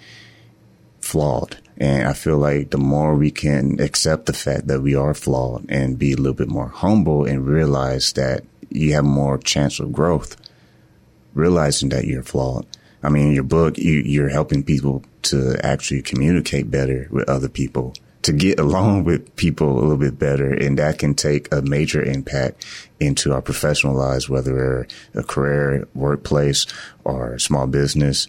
flawed. 1.03 1.57
And 1.77 2.07
I 2.07 2.13
feel 2.13 2.37
like 2.37 2.69
the 2.69 2.77
more 2.77 3.15
we 3.15 3.29
can 3.29 3.79
accept 3.79 4.25
the 4.25 4.33
fact 4.33 4.67
that 4.67 4.81
we 4.81 4.95
are 4.95 5.13
flawed 5.13 5.65
and 5.69 5.99
be 5.99 6.13
a 6.13 6.17
little 6.17 6.33
bit 6.33 6.47
more 6.47 6.69
humble 6.69 7.25
and 7.25 7.45
realize 7.45 8.13
that 8.13 8.43
you 8.69 8.93
have 8.93 9.05
more 9.05 9.37
chance 9.37 9.79
of 9.79 9.91
growth, 9.91 10.37
realizing 11.33 11.89
that 11.89 12.05
you're 12.05 12.23
flawed. 12.23 12.65
I 13.03 13.09
mean, 13.09 13.27
in 13.27 13.33
your 13.33 13.43
book, 13.43 13.77
you, 13.77 14.01
you're 14.05 14.29
helping 14.29 14.63
people 14.63 15.03
to 15.23 15.57
actually 15.63 16.01
communicate 16.01 16.71
better 16.71 17.07
with 17.11 17.27
other 17.27 17.49
people, 17.49 17.93
to 18.21 18.31
get 18.31 18.59
along 18.67 19.03
with 19.03 19.35
people 19.35 19.71
a 19.71 19.79
little 19.81 19.97
bit 19.97 20.17
better. 20.17 20.53
And 20.53 20.79
that 20.79 20.99
can 20.99 21.15
take 21.15 21.53
a 21.53 21.61
major 21.61 22.01
impact 22.01 22.65
into 22.99 23.33
our 23.33 23.41
professional 23.41 23.95
lives, 23.95 24.29
whether 24.29 24.87
a 25.13 25.23
career, 25.23 25.87
workplace, 25.93 26.65
or 27.03 27.37
small 27.39 27.67
business, 27.67 28.27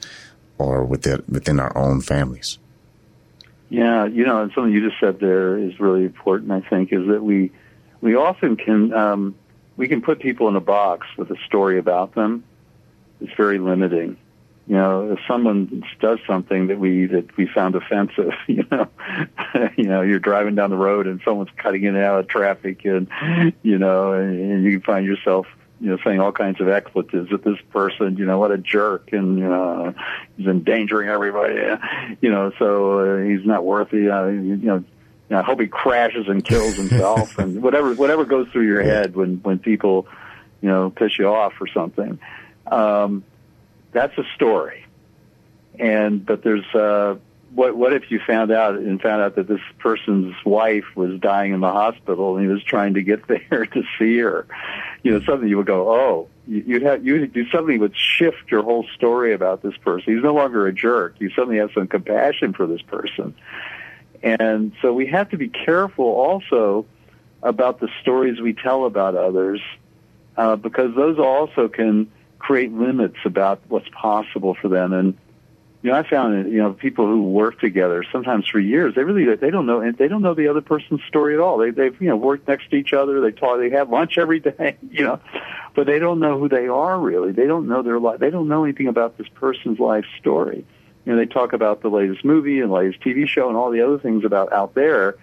or 0.59 0.85
within, 0.85 1.23
within 1.29 1.61
our 1.61 1.77
own 1.77 2.01
families. 2.01 2.59
Yeah, 3.71 4.07
you 4.07 4.25
know, 4.25 4.43
and 4.43 4.53
something 4.55 4.73
you 4.73 4.89
just 4.89 5.01
said 5.01 5.21
there 5.21 5.59
is 5.59 5.81
really 5.81 6.05
important. 6.05 6.53
I 6.53 6.61
think 6.61 6.93
is 6.93 7.07
that 7.09 7.23
we 7.23 7.51
we 8.01 8.15
often 8.15 8.57
can 8.57 8.93
um, 8.93 9.35
we 9.77 9.89
can 9.89 10.03
put 10.03 10.21
people 10.21 10.49
in 10.49 10.57
a 10.57 10.61
box 10.61 11.07
with 11.17 11.31
a 11.31 11.37
story 11.47 11.79
about 11.79 12.15
them. 12.15 12.45
It's 13.21 13.33
very 13.37 13.59
limiting. 13.59 14.19
You 14.67 14.77
know, 14.77 15.13
if 15.13 15.19
someone 15.29 15.85
does 16.01 16.19
something 16.27 16.69
that 16.69 16.79
we 16.79 17.07
that 17.07 17.37
we 17.37 17.47
found 17.47 17.75
offensive, 17.75 18.33
you 18.47 18.65
know, 18.71 18.89
you 19.77 19.85
know, 19.85 20.03
you're 20.03 20.19
driving 20.19 20.55
down 20.55 20.71
the 20.71 20.77
road 20.77 21.07
and 21.07 21.21
someone's 21.25 21.51
cutting 21.57 21.85
in 21.85 21.97
and 21.97 22.05
out 22.05 22.21
of 22.21 22.29
traffic, 22.29 22.85
and 22.85 23.09
you 23.63 23.79
know, 23.79 24.13
and, 24.13 24.53
and 24.53 24.65
you 24.65 24.81
find 24.81 25.07
yourself 25.07 25.47
you 25.85 25.91
know, 25.91 25.99
saying 26.03 26.19
all 26.19 26.33
kinds 26.33 26.63
of 26.63 26.69
expletives 26.71 27.31
at 27.31 27.45
this 27.45 27.59
person, 27.71 28.17
you 28.17 28.25
know, 28.25 28.39
what 28.39 28.51
a 28.51 28.57
jerk, 28.57 29.13
and 29.13 29.39
you 29.39 29.47
know, 29.47 29.93
he's 30.35 30.47
endangering 30.47 31.11
everybody, 31.11 31.57
you 32.23 32.31
know, 32.31 32.53
so 32.59 33.01
uh, 33.01 33.23
he's 33.23 33.45
not 33.45 33.67
worthy, 33.67 34.09
uh, 34.09 34.27
you 34.27 34.57
know. 34.57 34.85
I 35.31 35.43
hope 35.43 35.61
he 35.61 35.67
crashes 35.67 36.27
and 36.29 36.43
kills 36.43 36.75
himself, 36.77 37.39
and 37.39 37.63
whatever 37.63 37.93
whatever 37.95 38.25
goes 38.25 38.49
through 38.49 38.67
your 38.67 38.83
head 38.83 39.15
when 39.15 39.37
when 39.43 39.59
people, 39.59 40.07
you 40.63 40.71
know, 40.71 40.89
piss 40.89 41.19
you 41.19 41.29
off 41.29 41.53
or 41.61 41.67
something. 41.67 42.19
Um, 42.67 43.23
that's 43.93 44.17
a 44.17 44.25
story, 44.37 44.87
and 45.79 46.25
but 46.25 46.43
there's 46.43 46.65
uh, 46.75 47.17
what 47.55 47.77
what 47.77 47.93
if 47.93 48.11
you 48.11 48.21
found 48.27 48.51
out 48.51 48.75
and 48.75 49.01
found 49.01 49.23
out 49.23 49.37
that 49.37 49.47
this 49.47 49.61
person's 49.79 50.35
wife 50.45 50.85
was 50.97 51.19
dying 51.21 51.53
in 51.53 51.61
the 51.61 51.71
hospital 51.71 52.37
and 52.37 52.45
he 52.45 52.53
was 52.53 52.63
trying 52.63 52.95
to 52.95 53.03
get 53.03 53.27
there 53.29 53.67
to 53.67 53.83
see 53.99 54.19
her? 54.19 54.47
You 55.03 55.13
know, 55.13 55.25
something 55.25 55.49
you 55.49 55.57
would 55.59 55.67
go, 55.67 55.91
oh, 55.91 56.29
you'd 56.47 56.83
have 56.83 57.05
you 57.05 57.27
do 57.27 57.49
something 57.51 57.79
would 57.79 57.97
shift 57.97 58.51
your 58.51 58.63
whole 58.63 58.87
story 58.95 59.33
about 59.33 59.63
this 59.63 59.77
person. 59.77 60.15
He's 60.15 60.23
no 60.23 60.35
longer 60.35 60.67
a 60.67 60.73
jerk. 60.73 61.17
You 61.19 61.31
suddenly 61.31 61.59
have 61.59 61.71
some 61.73 61.87
compassion 61.87 62.53
for 62.53 62.67
this 62.67 62.83
person, 62.83 63.35
and 64.23 64.73
so 64.83 64.93
we 64.93 65.07
have 65.07 65.31
to 65.31 65.37
be 65.37 65.49
careful 65.49 66.07
also 66.07 66.87
about 67.43 67.79
the 67.79 67.89
stories 68.01 68.41
we 68.41 68.55
tell 68.55 68.87
about 68.87 69.15
others 69.15 69.61
uh, 70.37 70.57
because 70.57 70.95
those 70.97 71.19
also 71.19 71.69
can 71.69 72.11
create 72.39 72.73
limits 72.73 73.17
about 73.25 73.61
what's 73.69 73.89
possible 73.91 74.55
for 74.55 74.69
them 74.69 74.93
and 74.93 75.17
you 75.85 75.91
know, 75.91 75.99
I 75.99 76.09
found 76.09 76.47
that, 76.47 76.51
you 76.51 76.63
know, 76.63 76.73
people 76.73 77.05
who 77.05 77.25
work 77.25 77.61
together 77.61 78.07
sometimes 78.11 78.49
for 78.49 78.59
years, 78.59 78.95
they 78.95 79.05
really, 79.05 79.37
they 79.37 79.51
don't 79.51 79.67
know, 79.67 79.83
and 79.83 79.95
they 79.99 80.09
don't 80.09 80.23
know 80.23 80.33
the 80.33 80.49
other 80.49 80.63
person's 80.63 81.03
story 81.09 81.35
at 81.35 81.41
all. 81.41 81.59
They, 81.59 81.73
they've, 81.73 82.01
you 82.01 82.09
know, 82.09 82.17
worked 82.17 82.49
next 82.49 82.71
to 82.71 82.77
each 82.77 82.95
other. 82.95 83.21
They 83.21 83.33
talk, 83.33 83.59
they 83.59 83.69
have 83.69 83.91
lunch 83.91 84.17
every 84.17 84.41
day, 84.41 84.79
you 84.91 85.05
know, 85.05 85.21
but 85.75 85.87
they 85.87 85.99
don't 85.99 86.21
know 86.21 86.39
who 86.39 86.49
they 86.49 86.69
are 86.69 86.99
really. 86.99 87.33
They 87.33 87.47
don't 87.47 87.69
know 87.69 87.83
their 87.83 88.01
life. 88.01 88.19
They 88.19 88.31
don't 88.31 88.49
know 88.49 88.65
anything 88.65 88.89
about 88.89 89.19
this 89.19 89.29
person's 89.35 89.79
life 89.79 90.07
story. 90.19 90.65
You 91.05 91.13
know, 91.13 91.19
they 91.19 91.27
talk 91.27 91.53
about 91.53 91.83
the 91.83 91.91
latest 91.91 92.25
movie 92.25 92.61
and 92.61 92.73
latest 92.73 93.03
TV 93.03 93.29
show 93.29 93.49
and 93.49 93.57
all 93.59 93.71
the 93.71 93.83
other 93.83 93.99
things 93.99 94.25
about 94.25 94.55
out 94.55 94.73
there. 94.75 95.17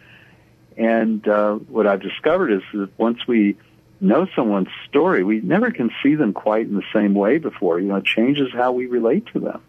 And, 0.77 1.27
uh, 1.27 1.55
what 1.55 1.87
I've 1.87 2.03
discovered 2.03 2.51
is 2.51 2.61
that 2.73 2.91
once 2.99 3.25
we, 3.27 3.57
know 4.03 4.25
someone's 4.35 4.67
story, 4.89 5.23
we 5.23 5.41
never 5.41 5.69
can 5.69 5.91
see 6.01 6.15
them 6.15 6.33
quite 6.33 6.65
in 6.65 6.73
the 6.73 6.81
same 6.91 7.13
way 7.13 7.37
before. 7.37 7.79
You 7.79 7.89
know, 7.89 7.97
it 7.97 8.03
changes 8.03 8.51
how 8.51 8.71
we 8.71 8.87
relate 8.87 9.27
to 9.33 9.39
them 9.39 9.61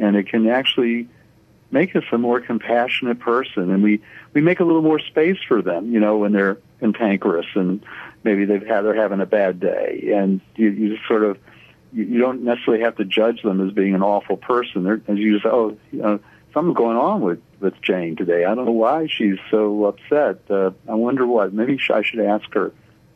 and 0.00 0.16
it 0.16 0.28
can 0.28 0.48
actually 0.48 1.08
make 1.70 1.94
us 1.94 2.04
a 2.10 2.18
more 2.18 2.40
compassionate 2.40 3.20
person. 3.20 3.70
And 3.70 3.82
we 3.82 4.00
we 4.32 4.40
make 4.40 4.60
a 4.60 4.64
little 4.64 4.82
more 4.82 4.98
space 4.98 5.38
for 5.46 5.62
them 5.62 5.92
you 5.92 6.00
know 6.00 6.18
when 6.18 6.32
they're 6.32 6.58
cantankerous 6.80 7.46
and 7.54 7.84
maybe 8.24 8.44
they've 8.44 8.66
had 8.66 8.82
they're 8.82 8.94
having 8.94 9.20
a 9.20 9.26
bad 9.26 9.60
day. 9.60 10.12
And 10.14 10.40
you, 10.56 10.70
you 10.70 10.96
just 10.96 11.06
sort 11.06 11.24
of 11.24 11.38
you, 11.92 12.04
you 12.04 12.18
don't 12.18 12.42
necessarily 12.42 12.82
have 12.82 12.96
to 12.96 13.04
judge 13.04 13.42
them 13.42 13.66
as 13.66 13.72
being 13.72 13.94
an 13.94 14.02
awful 14.02 14.36
person. 14.36 14.84
They're 14.84 15.00
as 15.08 15.18
you 15.18 15.34
just 15.34 15.46
oh 15.46 15.76
you 15.92 16.02
know 16.02 16.20
something's 16.52 16.76
going 16.76 16.96
on 16.96 17.20
with 17.20 17.40
with 17.60 17.80
Jane 17.82 18.16
today. 18.16 18.44
I 18.44 18.54
don't 18.54 18.64
know 18.64 18.72
why 18.72 19.06
she's 19.06 19.38
so 19.50 19.84
upset. 19.84 20.40
Uh, 20.50 20.70
I 20.88 20.94
wonder 20.94 21.26
what. 21.26 21.52
Maybe 21.52 21.78
I 21.90 22.02
should 22.02 22.20
ask 22.20 22.52
her 22.54 22.72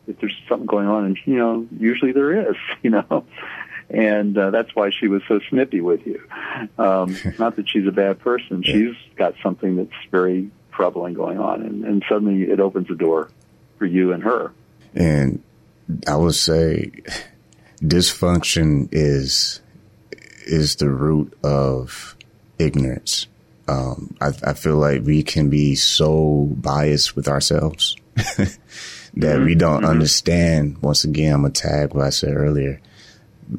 if 0.07 0.19
there's 0.19 0.35
something 0.47 0.67
going 0.67 0.87
on. 0.87 1.05
And 1.05 1.17
you 1.25 1.37
know 1.37 1.67
usually 1.79 2.11
there 2.11 2.49
is 2.49 2.55
you 2.83 2.91
know 2.91 3.25
and 3.89 4.37
uh, 4.37 4.49
that's 4.49 4.75
why 4.75 4.89
she 4.89 5.07
was 5.07 5.21
so 5.27 5.39
snippy 5.49 5.81
with 5.81 6.05
you. 6.05 6.21
Um, 6.77 7.15
not 7.39 7.55
that 7.55 7.69
she's 7.69 7.87
a 7.87 7.91
bad 7.91 8.19
person; 8.19 8.63
yeah. 8.63 8.73
she's 8.73 8.95
got 9.15 9.35
something 9.43 9.75
that's 9.75 9.91
very 10.11 10.49
troubling 10.71 11.13
going 11.13 11.39
on, 11.39 11.61
and, 11.61 11.85
and 11.85 12.03
suddenly 12.09 12.43
it 12.43 12.59
opens 12.59 12.87
the 12.87 12.95
door 12.95 13.29
for 13.77 13.85
you 13.85 14.11
and 14.11 14.23
her. 14.23 14.51
And 14.93 15.43
I 16.07 16.15
would 16.15 16.35
say 16.35 16.91
dysfunction 17.81 18.89
is 18.91 19.61
is 20.45 20.75
the 20.77 20.89
root 20.89 21.33
of 21.43 22.15
ignorance. 22.57 23.27
Um, 23.67 24.15
I, 24.21 24.31
I, 24.43 24.53
feel 24.53 24.77
like 24.77 25.01
we 25.01 25.23
can 25.23 25.49
be 25.49 25.73
so 25.73 26.47
biased 26.51 27.15
with 27.15 27.27
ourselves 27.27 27.95
that 28.15 28.59
mm-hmm. 29.15 29.43
we 29.43 29.55
don't 29.55 29.81
mm-hmm. 29.81 29.89
understand. 29.89 30.77
Once 30.83 31.03
again, 31.03 31.33
I'm 31.33 31.45
a 31.45 31.49
tag 31.49 31.95
what 31.95 32.05
I 32.05 32.11
said 32.11 32.35
earlier 32.35 32.79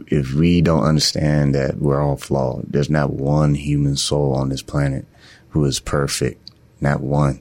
if 0.09 0.33
we 0.33 0.61
don't 0.61 0.85
understand 0.85 1.55
that 1.55 1.79
we're 1.79 2.01
all 2.01 2.17
flawed, 2.17 2.65
there's 2.69 2.91
not 2.91 3.13
one 3.13 3.55
human 3.55 3.97
soul 3.97 4.35
on 4.35 4.49
this 4.49 4.63
planet 4.63 5.07
who 5.51 5.65
is 5.65 5.81
perfect, 5.81 6.51
not 6.81 7.01
one. 7.01 7.41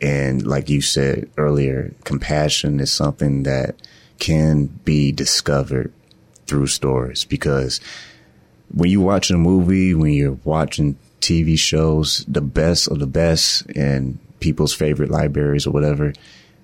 And 0.00 0.46
like 0.46 0.68
you 0.68 0.80
said 0.80 1.30
earlier, 1.36 1.94
compassion 2.04 2.80
is 2.80 2.92
something 2.92 3.42
that 3.44 3.76
can 4.18 4.66
be 4.66 5.12
discovered 5.12 5.92
through 6.46 6.66
stories 6.66 7.24
because 7.24 7.80
when 8.72 8.90
you 8.90 9.00
watch 9.00 9.30
a 9.30 9.38
movie, 9.38 9.94
when 9.94 10.12
you're 10.12 10.38
watching 10.44 10.96
TV 11.20 11.58
shows, 11.58 12.24
the 12.28 12.40
best 12.40 12.88
of 12.88 12.98
the 12.98 13.06
best 13.06 13.66
in 13.70 14.18
people's 14.40 14.74
favorite 14.74 15.10
libraries 15.10 15.66
or 15.66 15.70
whatever, 15.70 16.12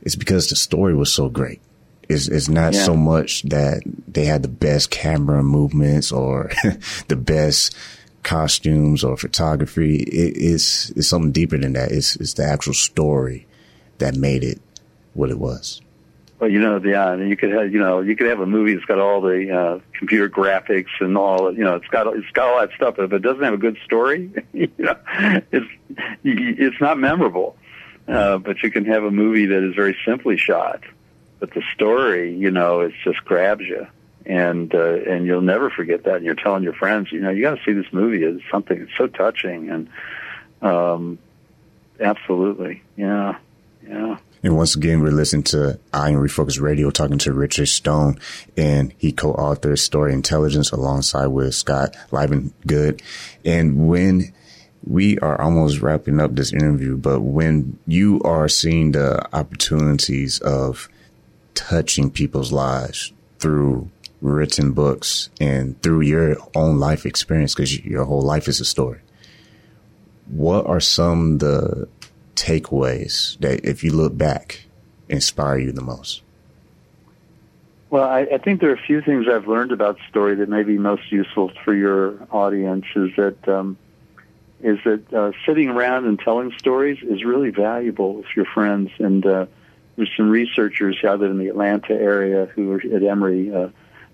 it's 0.03 0.17
because 0.17 0.49
the 0.49 0.57
story 0.57 0.95
was 0.95 1.13
so 1.13 1.29
great. 1.29 1.61
It's, 2.09 2.29
it's 2.29 2.49
not 2.49 2.75
yeah. 2.75 2.85
so 2.85 2.97
much 2.97 3.43
that 3.45 3.83
they 4.07 4.25
had 4.25 4.43
the 4.43 4.49
best 4.49 4.91
camera 4.91 5.43
movements 5.43 6.13
or 6.13 6.51
the 7.09 7.17
best 7.17 7.77
costumes 8.23 9.05
or 9.05 9.17
photography. 9.17 9.97
It, 9.97 10.37
it's, 10.37 10.91
it's 10.91 11.09
something 11.09 11.33
deeper 11.33 11.59
than 11.59 11.75
that. 11.75 11.93
It's, 11.93 12.17
it's 12.17 12.35
the 12.35 12.45
actual 12.45 12.75
story 12.75 13.47
that 13.99 14.15
made 14.15 14.45
it 14.45 14.61
what 15.15 15.31
it 15.31 15.39
was. 15.39 15.81
Well, 16.41 16.51
you 16.51 16.59
know, 16.59 16.79
yeah, 16.85 17.15
you 17.15 17.37
could 17.37 17.53
have, 17.53 17.73
you 17.73 17.79
know, 17.79 18.01
you 18.01 18.17
could 18.17 18.27
have 18.27 18.41
a 18.41 18.47
movie 18.47 18.75
that's 18.75 18.85
got 18.87 18.99
all 18.99 19.21
the 19.21 19.51
uh, 19.51 19.81
computer 19.97 20.29
graphics 20.29 20.91
and 21.01 21.17
all, 21.17 21.55
you 21.55 21.63
know, 21.63 21.77
it's 21.77 21.87
got 21.87 22.09
it's 22.15 22.31
got 22.33 22.49
all 22.49 22.61
that 22.61 22.71
stuff, 22.75 22.97
but 22.97 23.05
if 23.05 23.13
it 23.13 23.21
doesn't 23.21 23.43
have 23.43 23.55
a 23.55 23.59
good 23.59 23.79
story, 23.85 24.31
you 24.53 24.69
know, 24.79 24.97
it's 25.53 25.67
it's 26.25 26.81
not 26.81 26.99
memorable. 26.99 27.57
Uh, 28.07 28.37
but 28.37 28.63
you 28.63 28.71
can 28.71 28.85
have 28.85 29.05
a 29.05 29.11
movie 29.11 29.47
that 29.47 29.67
is 29.67 29.75
very 29.75 29.97
simply 30.05 30.37
shot, 30.37 30.83
but 31.45 31.53
the 31.53 31.63
story, 31.75 32.35
you 32.35 32.51
know, 32.51 32.81
it 32.81 32.95
just 33.05 33.23
grabs 33.27 33.65
you, 33.65 33.87
and 34.25 34.75
uh, 34.75 34.95
and 35.07 35.27
you'll 35.27 35.43
never 35.43 35.69
forget 35.69 36.05
that. 36.05 36.17
And 36.17 36.25
you're 36.25 36.35
telling 36.35 36.63
your 36.63 36.73
friends, 36.73 37.13
you 37.13 37.21
know, 37.21 37.29
you 37.29 37.43
got 37.43 37.59
to 37.59 37.65
see 37.67 37.73
this 37.75 37.93
movie. 37.93 38.25
It's 38.25 38.43
something. 38.51 38.81
It's 38.81 38.97
so 38.97 39.09
touching, 39.09 39.69
and 39.69 39.91
um, 40.63 41.19
absolutely, 42.01 42.83
yeah, 42.97 43.37
yeah. 43.87 44.17
And 44.43 44.57
once 44.57 44.75
again, 44.75 45.03
we're 45.03 45.11
listening 45.11 45.43
to 45.45 45.79
I 45.93 46.13
Am 46.13 46.17
Refocus 46.17 46.59
Radio, 46.59 46.91
talking 46.91 47.19
to 47.19 47.33
Richard 47.35 47.69
Stone, 47.69 48.19
and 48.57 48.95
he 48.97 49.13
co-authored 49.13 49.79
Story 49.79 50.15
Intelligence 50.15 50.71
alongside 50.71 51.27
with 51.27 51.55
Scott 51.55 51.95
Livengood. 52.11 53.03
And 53.45 53.87
when 53.87 54.33
we 54.83 55.19
are 55.19 55.39
almost 55.39 55.83
wrapping 55.83 56.21
up 56.21 56.37
this 56.37 56.55
interview, 56.55 56.97
but 56.97 57.21
when 57.21 57.79
you 57.87 58.23
are 58.23 58.49
seeing 58.49 58.93
the 58.93 59.29
opportunities 59.37 60.39
of 60.41 60.89
touching 61.55 62.11
people's 62.11 62.53
lives 62.53 63.13
through 63.39 63.91
written 64.21 64.73
books 64.73 65.29
and 65.41 65.81
through 65.83 66.01
your 66.01 66.37
own 66.55 66.79
life 66.79 67.05
experience 67.05 67.55
because 67.55 67.85
your 67.85 68.05
whole 68.05 68.23
life 68.23 68.49
is 68.49 68.61
a 68.61 68.65
story. 68.65 69.01
What 70.27 70.67
are 70.67 70.81
some 70.81 71.39
the 71.39 71.89
takeaways 72.35 73.39
that, 73.41 73.65
if 73.65 73.85
you 73.85 73.93
look 73.93 74.17
back, 74.17 74.65
inspire 75.09 75.59
you 75.59 75.73
the 75.73 75.83
most? 75.83 76.23
Well, 77.91 78.05
I, 78.05 78.21
I 78.23 78.39
think 78.39 78.61
there 78.61 78.71
are 78.71 78.75
a 78.75 78.83
few 78.83 79.03
things 79.03 79.27
I've 79.29 79.47
learned 79.47 79.71
about 79.71 79.99
story 80.09 80.35
that 80.37 80.49
may 80.49 80.65
be 80.65 80.79
most 80.79 81.13
useful 81.13 81.53
for 81.65 81.75
your 81.75 82.27
audience. 82.31 82.87
Is 82.97 83.11
that 83.17 83.49
um, 83.49 83.77
is 84.63 84.79
that 84.85 85.13
uh, 85.13 85.31
sitting 85.47 85.69
around 85.69 86.07
and 86.07 86.19
telling 86.19 86.51
stories 86.59 86.99
is 87.03 87.23
really 87.23 87.51
valuable 87.51 88.15
with 88.15 88.27
your 88.35 88.47
friends, 88.47 88.91
and 88.99 89.25
uh, 89.25 89.47
there's 89.97 90.11
some 90.17 90.31
researchers 90.31 90.97
out 91.05 91.23
in 91.23 91.39
the 91.39 91.49
Atlanta 91.49 91.93
area 91.93 92.47
who 92.47 92.73
are 92.73 92.81
at 92.81 93.03
Emory, 93.03 93.55
uh, 93.55 93.69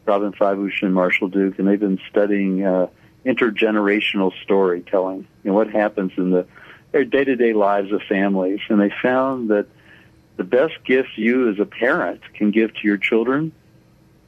Robin 0.05 0.33
Fivush 0.33 0.83
and 0.83 0.95
Marshall 0.95 1.29
Duke, 1.29 1.59
and 1.59 1.69
they've 1.69 1.81
been 1.81 2.01
studying 2.11 2.65
uh, 2.65 2.89
intergenerational 3.25 4.33
storytelling 4.43 5.27
and 5.45 5.55
what 5.55 5.71
happens 5.71 6.13
in 6.17 6.31
the 6.31 6.47
their 6.93 7.05
day-to-day 7.05 7.53
lives 7.53 7.93
of 7.93 8.03
families. 8.03 8.59
And 8.69 8.81
they 8.81 8.93
found 9.03 9.51
that 9.51 9.67
the 10.37 10.45
best 10.45 10.75
gift 10.85 11.11
you 11.17 11.49
as 11.51 11.61
a 11.61 11.65
parent 11.65 12.21
can 12.35 12.51
give 12.51 12.75
to 12.75 12.81
your 12.83 12.97
children 12.97 13.53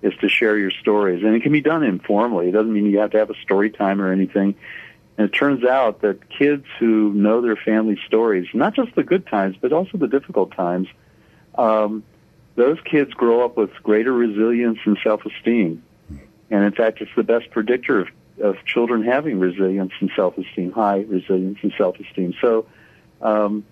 is 0.00 0.12
to 0.20 0.28
share 0.28 0.56
your 0.56 0.70
stories. 0.70 1.24
And 1.24 1.34
it 1.34 1.42
can 1.42 1.52
be 1.52 1.60
done 1.60 1.82
informally. 1.82 2.48
It 2.48 2.52
doesn't 2.52 2.72
mean 2.72 2.86
you 2.86 2.98
have 2.98 3.10
to 3.12 3.18
have 3.18 3.30
a 3.30 3.40
story 3.42 3.70
time 3.70 4.00
or 4.00 4.12
anything. 4.12 4.54
And 5.18 5.28
it 5.28 5.36
turns 5.36 5.64
out 5.64 6.02
that 6.02 6.30
kids 6.30 6.64
who 6.78 7.12
know 7.12 7.40
their 7.40 7.56
family 7.56 7.98
stories, 8.06 8.46
not 8.54 8.74
just 8.74 8.94
the 8.94 9.02
good 9.02 9.26
times, 9.26 9.56
but 9.60 9.72
also 9.72 9.98
the 9.98 10.08
difficult 10.08 10.52
times, 10.52 10.88
um, 11.56 12.02
those 12.54 12.78
kids 12.84 13.12
grow 13.14 13.44
up 13.44 13.56
with 13.56 13.70
greater 13.82 14.12
resilience 14.12 14.78
and 14.84 14.98
self-esteem. 15.02 15.82
And 16.50 16.64
in 16.64 16.72
fact, 16.72 17.00
it's 17.00 17.10
the 17.16 17.22
best 17.22 17.50
predictor 17.50 18.00
of, 18.00 18.08
of 18.42 18.64
children 18.66 19.02
having 19.02 19.38
resilience 19.38 19.92
and 20.00 20.10
self-esteem, 20.14 20.72
high 20.72 21.00
resilience 21.00 21.58
and 21.62 21.72
self-esteem. 21.78 22.34
So 22.40 22.66
um, 23.22 23.64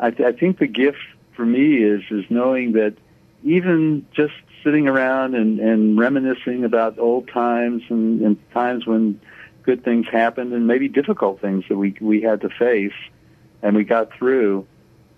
I, 0.00 0.10
th- 0.10 0.34
I 0.34 0.36
think 0.36 0.58
the 0.58 0.66
gift 0.66 0.98
for 1.36 1.44
me 1.46 1.76
is 1.76 2.02
is 2.10 2.24
knowing 2.30 2.72
that 2.72 2.94
even 3.44 4.06
just 4.12 4.34
sitting 4.64 4.88
around 4.88 5.34
and, 5.34 5.60
and 5.60 5.98
reminiscing 5.98 6.64
about 6.64 6.98
old 6.98 7.28
times 7.28 7.82
and, 7.88 8.20
and 8.22 8.50
times 8.52 8.86
when 8.86 9.20
good 9.62 9.84
things 9.84 10.06
happened 10.08 10.52
and 10.52 10.66
maybe 10.66 10.88
difficult 10.88 11.40
things 11.40 11.64
that 11.68 11.76
we 11.76 11.94
we 12.00 12.22
had 12.22 12.40
to 12.40 12.48
face 12.48 12.94
and 13.62 13.76
we 13.76 13.84
got 13.84 14.12
through 14.12 14.66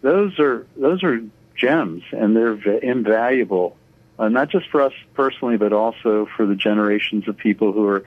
those 0.03 0.39
are 0.39 0.67
those 0.77 1.03
are 1.03 1.21
gems 1.57 2.03
and 2.13 2.37
they're 2.37 2.55
v- 2.55 2.81
invaluable 2.83 3.77
uh, 4.19 4.29
not 4.29 4.49
just 4.49 4.69
for 4.69 4.81
us 4.81 4.93
personally 5.15 5.57
but 5.57 5.73
also 5.73 6.27
for 6.37 6.47
the 6.47 6.57
generations 6.57 7.27
of 7.29 7.37
people 7.37 7.73
who 7.73 7.87
are 7.87 8.05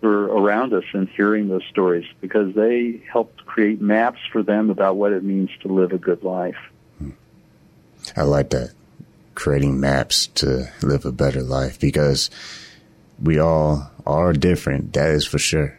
who 0.00 0.08
are 0.08 0.24
around 0.24 0.72
us 0.72 0.84
and 0.92 1.08
hearing 1.10 1.48
those 1.48 1.64
stories 1.70 2.06
because 2.20 2.54
they 2.54 3.02
helped 3.10 3.44
create 3.46 3.80
maps 3.80 4.20
for 4.32 4.42
them 4.42 4.70
about 4.70 4.96
what 4.96 5.12
it 5.12 5.22
means 5.22 5.50
to 5.60 5.68
live 5.68 5.92
a 5.92 5.98
good 5.98 6.22
life 6.22 6.58
I 8.16 8.22
like 8.22 8.50
that. 8.50 8.72
Creating 9.34 9.80
maps 9.80 10.26
to 10.26 10.70
live 10.82 11.04
a 11.04 11.12
better 11.12 11.42
life 11.42 11.80
because 11.80 12.30
we 13.22 13.38
all 13.38 13.90
are 14.06 14.32
different. 14.32 14.92
That 14.92 15.10
is 15.10 15.26
for 15.26 15.38
sure. 15.38 15.78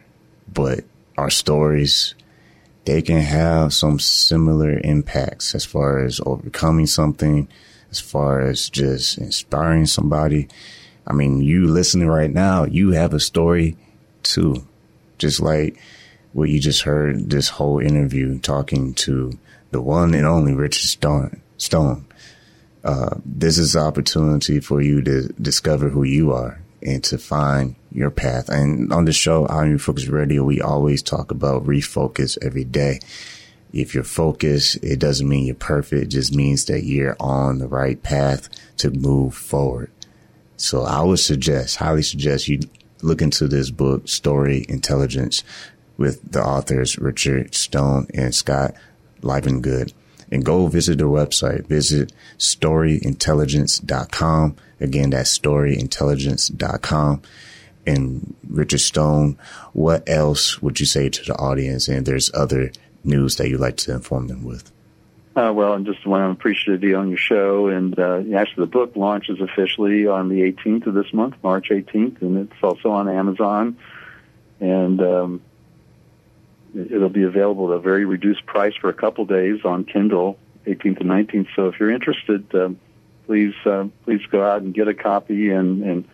But 0.52 0.84
our 1.16 1.30
stories, 1.30 2.14
they 2.84 3.00
can 3.02 3.20
have 3.20 3.72
some 3.72 3.98
similar 3.98 4.80
impacts 4.84 5.54
as 5.54 5.64
far 5.64 6.04
as 6.04 6.20
overcoming 6.26 6.86
something, 6.86 7.48
as 7.90 8.00
far 8.00 8.40
as 8.40 8.68
just 8.68 9.18
inspiring 9.18 9.86
somebody. 9.86 10.48
I 11.06 11.12
mean, 11.12 11.40
you 11.40 11.66
listening 11.66 12.08
right 12.08 12.30
now, 12.30 12.64
you 12.64 12.90
have 12.92 13.14
a 13.14 13.20
story 13.20 13.76
too. 14.22 14.66
Just 15.18 15.40
like 15.40 15.78
what 16.32 16.48
you 16.48 16.60
just 16.60 16.82
heard 16.82 17.30
this 17.30 17.48
whole 17.48 17.78
interview 17.78 18.38
talking 18.38 18.94
to 18.94 19.38
the 19.70 19.80
one 19.80 20.14
and 20.14 20.26
only 20.26 20.52
Richard 20.52 20.88
Stone. 20.88 21.40
Stone. 21.56 22.06
Uh, 22.82 23.16
this 23.24 23.56
is 23.56 23.74
an 23.74 23.82
opportunity 23.82 24.60
for 24.60 24.82
you 24.82 25.00
to 25.02 25.28
discover 25.40 25.88
who 25.88 26.02
you 26.02 26.32
are 26.32 26.60
and 26.82 27.02
to 27.04 27.16
find 27.16 27.76
your 27.94 28.10
path. 28.10 28.48
And 28.48 28.92
on 28.92 29.04
the 29.06 29.12
show, 29.12 29.46
I 29.46 29.64
Am 29.64 29.78
Focus 29.78 30.08
Radio, 30.08 30.44
we 30.44 30.60
always 30.60 31.02
talk 31.02 31.30
about 31.30 31.64
refocus 31.64 32.36
every 32.42 32.64
day. 32.64 33.00
If 33.72 33.94
you're 33.94 34.04
focused, 34.04 34.76
it 34.82 34.98
doesn't 34.98 35.28
mean 35.28 35.46
you're 35.46 35.54
perfect. 35.54 36.02
It 36.02 36.08
just 36.08 36.34
means 36.34 36.66
that 36.66 36.84
you're 36.84 37.16
on 37.18 37.58
the 37.58 37.68
right 37.68 38.02
path 38.02 38.50
to 38.78 38.90
move 38.90 39.34
forward. 39.34 39.90
So 40.56 40.82
I 40.82 41.02
would 41.02 41.18
suggest, 41.18 41.76
highly 41.76 42.02
suggest 42.02 42.48
you 42.48 42.60
look 43.02 43.22
into 43.22 43.48
this 43.48 43.70
book, 43.70 44.08
Story 44.08 44.64
Intelligence, 44.68 45.42
with 45.96 46.32
the 46.32 46.42
authors 46.42 46.98
Richard 46.98 47.54
Stone 47.54 48.08
and 48.14 48.34
Scott 48.34 48.74
Livengood 49.22 49.92
and 50.30 50.44
go 50.44 50.66
visit 50.66 50.98
their 50.98 51.06
website. 51.06 51.66
Visit 51.66 52.12
storyintelligence.com. 52.38 54.56
Again, 54.80 55.10
that's 55.10 55.38
storyintelligence.com. 55.38 57.22
And 57.86 58.34
Richard 58.48 58.80
Stone, 58.80 59.38
what 59.72 60.08
else 60.08 60.62
would 60.62 60.80
you 60.80 60.86
say 60.86 61.08
to 61.08 61.24
the 61.24 61.34
audience? 61.34 61.88
And 61.88 62.06
there's 62.06 62.32
other 62.34 62.72
news 63.02 63.36
that 63.36 63.48
you'd 63.48 63.60
like 63.60 63.76
to 63.78 63.92
inform 63.92 64.28
them 64.28 64.44
with. 64.44 64.70
Uh, 65.36 65.52
well, 65.52 65.72
I'm 65.72 65.84
just 65.84 66.06
want 66.06 66.22
to 66.22 66.30
appreciate 66.30 66.80
be 66.80 66.94
on 66.94 67.08
your 67.08 67.18
show. 67.18 67.66
And 67.66 67.98
uh, 67.98 68.22
actually, 68.36 68.64
the 68.64 68.70
book 68.70 68.94
launches 68.94 69.40
officially 69.40 70.06
on 70.06 70.28
the 70.28 70.42
18th 70.52 70.86
of 70.86 70.94
this 70.94 71.12
month, 71.12 71.34
March 71.42 71.70
18th, 71.70 72.22
and 72.22 72.38
it's 72.38 72.62
also 72.62 72.90
on 72.90 73.08
Amazon. 73.08 73.76
And 74.60 75.00
um, 75.00 75.42
it'll 76.74 77.08
be 77.08 77.24
available 77.24 77.72
at 77.72 77.76
a 77.76 77.80
very 77.80 78.04
reduced 78.04 78.46
price 78.46 78.74
for 78.76 78.88
a 78.88 78.94
couple 78.94 79.24
days 79.24 79.64
on 79.64 79.84
Kindle, 79.84 80.38
18th 80.66 81.00
and 81.00 81.10
19th. 81.10 81.48
So 81.56 81.66
if 81.66 81.80
you're 81.80 81.90
interested, 81.90 82.54
um, 82.54 82.78
please 83.26 83.54
uh, 83.64 83.88
please 84.04 84.20
go 84.30 84.44
out 84.44 84.62
and 84.62 84.72
get 84.72 84.86
a 84.86 84.94
copy 84.94 85.50
and, 85.50 85.82
and 85.82 86.08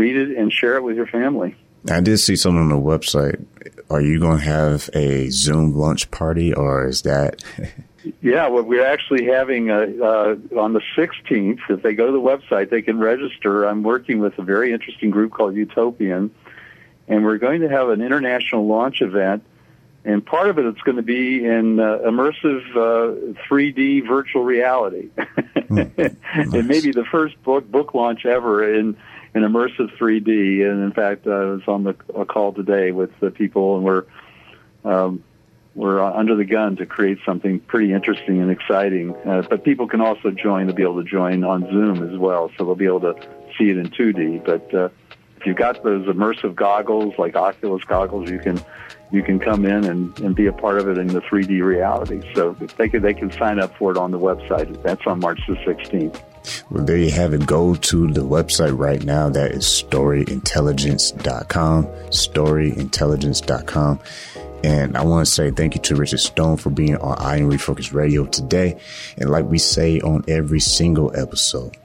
read 0.00 0.16
it 0.16 0.36
and 0.36 0.50
share 0.50 0.76
it 0.76 0.82
with 0.82 0.96
your 0.96 1.06
family. 1.06 1.54
I 1.90 2.00
did 2.00 2.18
see 2.18 2.36
something 2.36 2.60
on 2.60 2.68
the 2.70 2.76
website. 2.76 3.44
Are 3.90 4.00
you 4.00 4.18
going 4.18 4.38
to 4.38 4.44
have 4.44 4.88
a 4.94 5.28
Zoom 5.28 5.74
lunch 5.74 6.10
party, 6.10 6.54
or 6.54 6.86
is 6.86 7.02
that? 7.02 7.42
yeah, 8.22 8.48
well, 8.48 8.62
we're 8.62 8.86
actually 8.86 9.26
having 9.26 9.70
a, 9.70 9.82
uh, 10.02 10.36
on 10.58 10.72
the 10.72 10.82
16th. 10.96 11.60
If 11.68 11.82
they 11.82 11.94
go 11.94 12.06
to 12.06 12.12
the 12.12 12.18
website, 12.18 12.70
they 12.70 12.82
can 12.82 12.98
register. 12.98 13.64
I'm 13.64 13.82
working 13.82 14.20
with 14.20 14.38
a 14.38 14.42
very 14.42 14.72
interesting 14.72 15.10
group 15.10 15.32
called 15.32 15.54
Utopian, 15.54 16.30
and 17.08 17.24
we're 17.24 17.38
going 17.38 17.60
to 17.60 17.68
have 17.68 17.90
an 17.90 18.00
international 18.00 18.66
launch 18.66 19.02
event 19.02 19.42
and 20.04 20.24
part 20.24 20.48
of 20.48 20.58
it 20.58 20.64
it's 20.64 20.80
going 20.80 20.96
to 20.96 21.02
be 21.02 21.44
in 21.44 21.78
uh, 21.78 21.98
immersive 22.06 22.64
uh, 22.70 23.34
3D 23.48 24.06
virtual 24.08 24.44
reality. 24.44 25.10
mm, 25.18 25.98
nice. 25.98 26.54
It 26.54 26.64
may 26.64 26.80
be 26.80 26.92
the 26.92 27.04
first 27.04 27.40
book 27.42 27.70
book 27.70 27.92
launch 27.92 28.24
ever 28.24 28.74
in 28.74 28.96
in 29.34 29.42
immersive 29.42 29.96
3D. 29.96 30.68
And 30.68 30.82
in 30.82 30.92
fact, 30.92 31.26
I 31.26 31.44
was 31.44 31.62
on 31.66 31.84
the 31.84 31.96
a 32.14 32.24
call 32.24 32.52
today 32.52 32.92
with 32.92 33.10
the 33.20 33.30
people, 33.30 33.76
and 33.76 33.84
we're 33.84 34.04
um, 34.84 35.24
we're 35.74 36.02
under 36.02 36.34
the 36.34 36.44
gun 36.44 36.76
to 36.76 36.86
create 36.86 37.18
something 37.24 37.60
pretty 37.60 37.92
interesting 37.92 38.40
and 38.40 38.50
exciting. 38.50 39.14
Uh, 39.24 39.42
but 39.48 39.64
people 39.64 39.86
can 39.86 40.00
also 40.00 40.30
join 40.30 40.66
to 40.66 40.72
be 40.72 40.82
able 40.82 41.02
to 41.02 41.08
join 41.08 41.44
on 41.44 41.62
Zoom 41.70 42.12
as 42.12 42.18
well, 42.18 42.50
so 42.56 42.64
they'll 42.64 42.74
be 42.74 42.86
able 42.86 43.00
to 43.00 43.14
see 43.56 43.70
it 43.70 43.78
in 43.78 43.88
2D. 43.88 44.44
But 44.44 44.74
uh, 44.74 44.88
if 45.36 45.46
you've 45.46 45.56
got 45.56 45.82
those 45.82 46.06
immersive 46.06 46.54
goggles 46.54 47.14
like 47.18 47.36
Oculus 47.36 47.84
goggles, 47.84 48.30
you 48.30 48.38
can 48.38 48.60
you 49.12 49.22
can 49.22 49.38
come 49.38 49.64
in 49.64 49.84
and, 49.84 50.18
and 50.20 50.34
be 50.34 50.46
a 50.46 50.52
part 50.52 50.78
of 50.78 50.88
it 50.88 50.98
in 50.98 51.06
the 51.08 51.20
3D 51.20 51.62
reality. 51.62 52.20
So 52.34 52.52
they 52.76 52.88
can 52.88 53.02
they 53.02 53.14
can 53.14 53.30
sign 53.30 53.60
up 53.60 53.76
for 53.76 53.92
it 53.92 53.96
on 53.96 54.10
the 54.10 54.18
website. 54.18 54.82
That's 54.82 55.06
on 55.06 55.20
March 55.20 55.40
the 55.46 55.54
16th. 55.54 56.20
Well, 56.70 56.84
there 56.84 56.96
you 56.96 57.10
have 57.10 57.34
it. 57.34 57.46
Go 57.46 57.74
to 57.74 58.06
the 58.08 58.22
website 58.22 58.76
right 58.76 59.02
now. 59.02 59.28
That 59.28 59.52
is 59.52 59.64
storyintelligence.com. 59.64 61.84
Storyintelligence.com. 61.84 64.00
And 64.62 64.96
I 64.96 65.04
want 65.04 65.26
to 65.26 65.32
say 65.32 65.50
thank 65.50 65.74
you 65.74 65.80
to 65.82 65.96
Richard 65.96 66.20
Stone 66.20 66.58
for 66.58 66.70
being 66.70 66.96
on 66.96 67.18
I 67.18 67.38
Am 67.38 67.50
Refocus 67.50 67.94
Radio 67.94 68.26
today. 68.26 68.78
And 69.16 69.30
like 69.30 69.46
we 69.46 69.58
say 69.58 70.00
on 70.00 70.24
every 70.28 70.60
single 70.60 71.16
episode, 71.16 71.76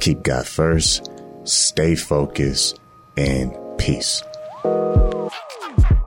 keep 0.00 0.22
God 0.22 0.46
first, 0.46 1.10
stay 1.44 1.94
focused, 1.94 2.78
and 3.16 3.56
peace. 3.78 4.22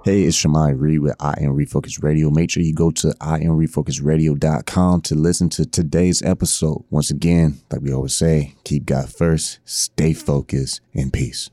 Hey, 0.09 0.23
it's 0.23 0.35
Shamai 0.35 0.73
Reed 0.75 1.01
with 1.01 1.15
I 1.19 1.35
Am 1.37 1.55
Refocus 1.55 2.01
Radio. 2.01 2.31
Make 2.31 2.49
sure 2.49 2.63
you 2.63 2.73
go 2.73 2.89
to 2.89 3.09
IamRefocusRadio.com 3.21 5.01
to 5.01 5.13
listen 5.13 5.49
to 5.49 5.67
today's 5.67 6.23
episode. 6.23 6.83
Once 6.89 7.11
again, 7.11 7.59
like 7.71 7.81
we 7.81 7.93
always 7.93 8.15
say, 8.15 8.55
keep 8.63 8.87
God 8.87 9.13
first, 9.13 9.59
stay 9.65 10.13
focused, 10.13 10.81
and 10.95 11.13
peace. 11.13 11.51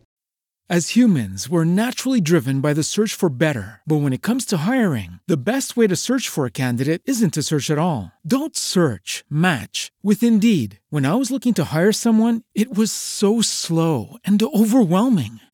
As 0.71 0.97
humans, 0.97 1.49
we're 1.49 1.65
naturally 1.65 2.21
driven 2.21 2.61
by 2.63 2.73
the 2.73 2.83
search 2.83 3.13
for 3.13 3.29
better. 3.29 3.83
But 3.87 3.99
when 3.99 4.13
it 4.15 4.23
comes 4.23 4.45
to 4.47 4.57
hiring, 4.67 5.21
the 5.29 5.37
best 5.37 5.77
way 5.77 5.87
to 5.87 5.95
search 5.95 6.29
for 6.29 6.47
a 6.47 6.51
candidate 6.51 7.03
isn't 7.05 7.35
to 7.35 7.43
search 7.43 7.71
at 7.71 7.79
all. 7.79 8.11
Don't 8.27 8.57
search, 8.57 9.23
match 9.29 9.93
with 10.03 10.25
Indeed. 10.25 10.81
When 10.89 11.05
I 11.05 11.15
was 11.15 11.31
looking 11.31 11.53
to 11.55 11.65
hire 11.73 11.93
someone, 11.93 12.43
it 12.55 12.75
was 12.75 12.91
so 12.91 13.43
slow 13.43 14.17
and 14.25 14.43
overwhelming. 14.43 15.41